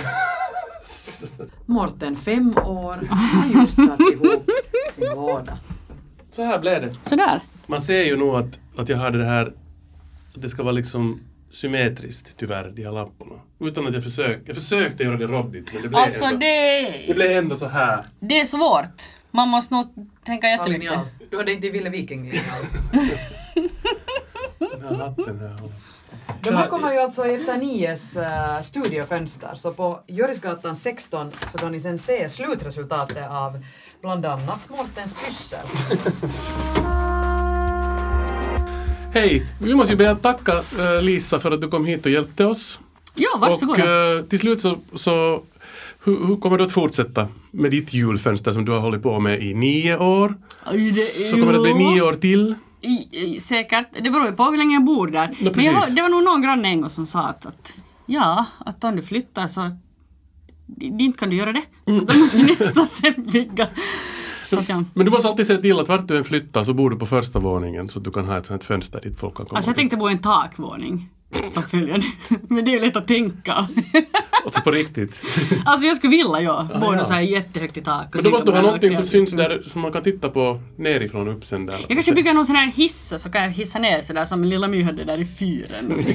Mårten, 1.66 2.16
fem 2.16 2.54
år, 2.66 3.08
har 3.10 3.62
just 3.62 3.76
satt 3.76 4.00
ihop 4.00 4.50
sin 4.92 5.16
vardag. 5.16 5.58
Så 6.30 6.44
här 6.44 6.60
blev 6.60 6.82
det. 6.82 7.10
Sådär. 7.10 7.42
Man 7.68 7.82
ser 7.82 8.04
ju 8.04 8.18
nog 8.18 8.36
att, 8.36 8.60
att 8.78 8.90
jag 8.90 8.98
har 8.98 9.12
det 9.12 9.26
här, 9.26 9.54
att 10.36 10.42
det 10.42 10.50
ska 10.50 10.64
vara 10.64 10.72
liksom 10.72 11.20
symmetriskt 11.52 12.38
tyvärr, 12.38 12.72
de 12.76 12.84
här 12.84 12.92
lapparna. 12.92 13.36
Utan 13.60 13.88
att 13.88 13.94
jag 13.94 14.04
försökte, 14.04 14.44
jag 14.46 14.56
försökte 14.56 15.04
göra 15.04 15.18
det 15.18 15.28
roddigt 15.28 15.74
men 15.74 15.82
det 15.82 15.90
blev, 15.90 16.02
Alltså 16.02 16.26
ändå, 16.26 16.40
det, 16.40 17.08
det 17.08 17.14
blev 17.14 17.32
ändå 17.38 17.56
så 17.56 17.68
här. 17.68 18.06
det 18.20 18.40
är 18.40 18.46
svårt. 18.46 19.04
Man 19.32 19.50
måste 19.50 19.74
nog 19.74 19.88
tänka 20.26 20.48
jättemycket. 20.50 20.80
Linjal. 20.84 21.08
Du 21.32 21.38
hade 21.38 21.52
inte 21.52 21.70
Ville 21.70 21.90
Viking-linjal. 21.90 22.66
Den 24.60 24.82
här 24.82 24.96
hatten 24.96 25.40
här. 25.40 25.60
De 26.42 26.56
här 26.56 26.68
kommer 26.68 26.94
ju 26.94 27.00
alltså 27.00 27.26
efter 27.26 27.58
Nies 27.58 28.18
uh, 28.18 28.62
studiofönster, 28.62 29.56
så 29.56 29.74
på 29.74 30.00
Jorisgatan 30.08 30.76
16 30.76 31.32
så 31.52 31.58
kan 31.58 31.72
ni 31.72 31.80
sen 31.80 32.00
se 32.00 32.30
slutresultatet 32.30 33.30
av 33.30 33.66
bland 34.02 34.26
annat 34.26 34.70
Mårtens 34.70 35.26
pyssel. 35.26 35.60
Hej! 39.14 39.46
Vi 39.60 39.76
måste 39.76 39.94
ju 39.94 39.98
börja 39.98 40.16
tacka 40.16 40.54
eh, 40.54 41.02
Lisa 41.02 41.40
för 41.40 41.52
att 41.52 41.62
du 41.62 41.68
kom 41.68 41.86
hit 41.86 42.06
och 42.06 42.12
hjälpte 42.12 42.46
oss. 42.46 42.80
Ja, 43.16 43.38
varsågoda. 43.42 43.84
Och 43.84 43.90
eh, 43.90 44.24
till 44.24 44.40
slut 44.40 44.62
så, 44.62 44.78
så 44.94 45.44
hur, 46.04 46.28
hur 46.28 46.36
kommer 46.38 46.58
du 46.58 46.64
att 46.64 46.72
fortsätta 46.72 47.28
med 47.52 47.72
ditt 47.72 47.94
julfönster 47.94 48.52
som 48.52 48.66
du 48.66 48.72
har 48.72 48.80
hållit 48.80 49.04
på 49.04 49.20
med 49.20 49.44
i 49.44 49.54
nio 49.54 49.98
år? 49.98 50.36
Så 51.30 51.32
kommer 51.32 51.52
det 51.52 51.58
att 51.58 51.64
bli 51.64 51.74
nio 51.74 52.02
år 52.02 52.14
till. 52.14 52.56
I, 52.82 53.40
säkert. 53.40 53.88
Det 54.04 54.10
beror 54.10 54.26
ju 54.26 54.32
på 54.32 54.44
hur 54.44 54.58
länge 54.58 54.74
jag 54.74 54.84
bor 54.84 55.08
där. 55.08 55.36
Men 55.40 55.64
jag 55.64 55.96
det 55.96 56.02
var 56.02 56.10
nog 56.10 56.24
någon 56.24 56.42
granne 56.42 56.68
en 56.68 56.82
gång 56.82 56.90
som 56.90 57.06
sa 57.06 57.20
att, 57.20 57.46
att 57.46 57.74
ja, 58.06 58.46
att 58.66 58.84
om 58.84 58.96
du 58.96 59.02
flyttar 59.02 59.48
så 59.48 59.72
inte 60.82 61.20
kan 61.20 61.30
du 61.30 61.36
göra 61.36 61.54
det. 61.54 61.64
Mm. 61.86 62.06
Då 62.06 62.18
måste 62.18 62.38
du 62.38 62.46
nästan 62.46 62.86
sen 62.88 63.14
bygga. 63.18 63.68
Så 64.50 64.60
att, 64.60 64.70
ja. 64.70 64.84
Men 64.94 65.06
du 65.06 65.12
måste 65.12 65.28
alltid 65.28 65.48
se 65.48 65.58
till 65.58 65.80
att 65.80 65.90
vart 65.90 66.08
du 66.08 66.18
än 66.18 66.24
flyttar 66.24 66.64
så 66.64 66.74
bor 66.74 66.90
du 66.90 66.96
på 66.96 67.06
första 67.06 67.40
våningen 67.40 67.90
så 67.90 68.00
att 68.00 68.06
du 68.06 68.12
kan 68.12 68.26
ha 68.26 68.38
ett 68.38 68.46
sånt 68.46 68.64
fönster 68.64 69.02
dit 69.02 69.20
folk 69.20 69.38
kan 69.38 69.46
komma. 69.46 69.58
Alltså 69.58 69.70
jag 69.70 69.76
tänkte 69.76 69.98
bo 69.98 70.10
i 70.10 70.12
en 70.12 70.22
takvåning. 70.22 71.10
Som. 71.52 71.64
Men 72.50 72.66
det 72.66 72.72
är 72.72 72.74
ju 72.74 72.80
lätt 72.80 72.96
att 72.96 73.08
tänka. 73.08 73.68
Alltså 74.46 74.62
på 74.62 74.72
riktigt. 74.72 75.24
Alltså 75.66 75.88
jag 75.88 75.98
skulle 75.98 76.12
vilja 76.12 76.42
ja, 76.42 76.68
bo 76.82 76.94
ja. 76.94 77.04
så 77.04 77.14
här 77.14 77.22
jättehögt 77.22 77.78
i 77.78 77.82
tak. 77.82 78.08
Men 78.14 78.24
då 78.24 78.30
måste 78.30 78.46
du 78.46 78.52
ha 78.52 78.62
någonting 78.62 78.96
som 78.96 79.06
syns 79.06 79.32
där 79.32 79.62
som 79.68 79.82
man 79.82 79.92
kan 79.92 80.04
titta 80.04 80.30
på 80.30 80.62
nerifrån 80.76 81.28
upp 81.28 81.46
sen 81.46 81.66
där. 81.66 81.76
Jag 81.88 81.90
kanske 81.90 82.14
bygger 82.14 82.34
någon 82.34 82.46
sån 82.46 82.56
här 82.56 82.68
hiss 82.68 83.14
så 83.18 83.30
kan 83.30 83.44
jag 83.44 83.50
hissa 83.50 83.80
ner 83.80 84.02
sådär 84.02 84.26
som 84.26 84.44
Lilla 84.44 84.68
My 84.68 84.84
hade 84.84 85.04
där 85.04 85.18
i 85.18 85.26
fyren. 85.26 85.94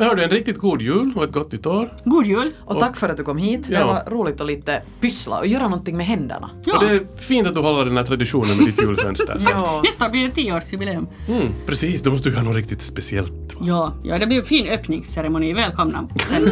Men 0.00 0.08
hördu, 0.08 0.22
en 0.22 0.30
riktigt 0.30 0.58
god 0.58 0.82
jul 0.82 1.12
och 1.16 1.24
ett 1.24 1.32
gott 1.32 1.52
nytt 1.52 1.66
år. 1.66 1.92
God 2.04 2.26
jul! 2.26 2.52
Och 2.64 2.80
tack 2.80 2.96
för 2.96 3.08
att 3.08 3.16
du 3.16 3.24
kom 3.24 3.38
hit. 3.38 3.68
Det 3.68 3.74
Ja. 3.74 3.86
var 3.86 4.10
roligt 4.16 4.40
att 4.40 4.46
lite 4.46 4.82
pyssla 5.00 5.38
och 5.38 5.46
göra 5.46 5.62
någonting 5.68 5.96
med 5.96 6.06
händerna. 6.06 6.50
Ja. 6.64 6.74
Och 6.78 6.84
det 6.84 6.90
är 6.90 7.06
fint 7.16 7.46
att 7.48 7.54
du 7.54 7.60
håller 7.60 7.84
den 7.84 7.96
här 7.96 8.04
traditionen 8.04 8.56
med 8.56 8.66
ditt 8.66 8.82
julfönster. 8.82 9.36
Ja. 9.50 9.80
Nästa 9.84 10.08
blir 10.08 10.24
det 10.24 10.30
tioårsjubileum. 10.30 11.06
Mm, 11.28 11.48
precis, 11.66 12.02
då 12.02 12.10
måste 12.10 12.28
du 12.28 12.34
göra 12.34 12.44
något 12.44 12.56
riktigt 12.56 12.82
speciellt. 12.82 13.30
Va? 13.54 13.60
Ja, 13.66 13.94
ja, 14.04 14.18
det 14.18 14.26
blir 14.26 14.38
en 14.38 14.44
fin 14.44 14.66
öppningsceremoni. 14.66 15.52
Välkomna. 15.52 16.08
Sen, 16.28 16.48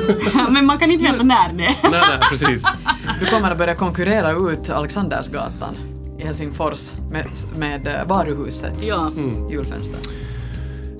men 0.52 0.66
man 0.66 0.78
kan 0.78 0.90
inte 0.90 1.04
veta 1.04 1.22
när 1.22 1.52
det 1.52 1.64
är. 1.64 1.74
Nej, 1.82 1.90
nej, 1.90 2.18
precis. 2.30 2.64
Du 3.20 3.26
kommer 3.26 3.50
att 3.50 3.58
börja 3.58 3.74
konkurrera 3.74 4.32
ut 4.52 4.70
Alexandersgatan 4.70 5.74
i 6.18 6.24
Helsingfors 6.24 6.92
med, 7.10 7.26
med 7.58 7.86
eh, 7.86 8.08
varuhuset 8.08 8.74
Ja. 8.88 9.10
julfönster. 9.50 9.98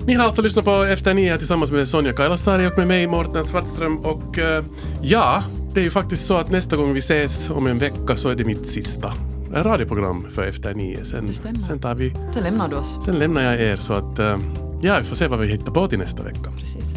Ni 0.05 0.13
har 0.13 0.25
alltså 0.25 0.41
lyssnat 0.41 0.65
på 0.65 0.83
Efter 0.83 1.13
nio 1.13 1.37
tillsammans 1.37 1.71
med 1.71 1.87
Sonja 1.89 2.13
Kailasari 2.13 2.67
och 2.67 2.77
med 2.77 2.87
mig 2.87 3.07
Mårten 3.07 3.45
Svartström 3.45 3.97
och 3.97 4.39
eh, 4.39 4.63
ja, 5.01 5.43
det 5.73 5.79
är 5.79 5.83
ju 5.83 5.89
faktiskt 5.91 6.25
så 6.25 6.37
att 6.37 6.51
nästa 6.51 6.75
gång 6.75 6.93
vi 6.93 6.99
ses 6.99 7.49
om 7.49 7.67
en 7.67 7.77
vecka 7.79 8.15
så 8.15 8.29
är 8.29 8.35
det 8.35 8.43
mitt 8.45 8.67
sista 8.67 9.13
radioprogram 9.53 10.27
för 10.31 10.43
Efter 10.43 10.73
nio. 10.73 11.05
Sen, 11.05 11.33
sen, 11.67 11.79
tar 11.79 11.95
vi, 11.95 12.13
Så 12.33 12.41
lämnar 12.41 12.67
du 12.67 12.75
oss. 12.75 13.05
sen 13.05 13.19
lämnar 13.19 13.41
jag 13.41 13.61
er 13.61 13.75
så 13.75 13.93
att 13.93 14.19
eh, 14.19 14.37
ja, 14.81 14.97
vi 14.99 15.05
får 15.05 15.15
se 15.15 15.27
vad 15.27 15.39
vi 15.39 15.47
hittar 15.47 15.71
på 15.71 15.87
till 15.87 15.99
nästa 15.99 16.23
vecka. 16.23 16.51
Precis. 16.59 16.95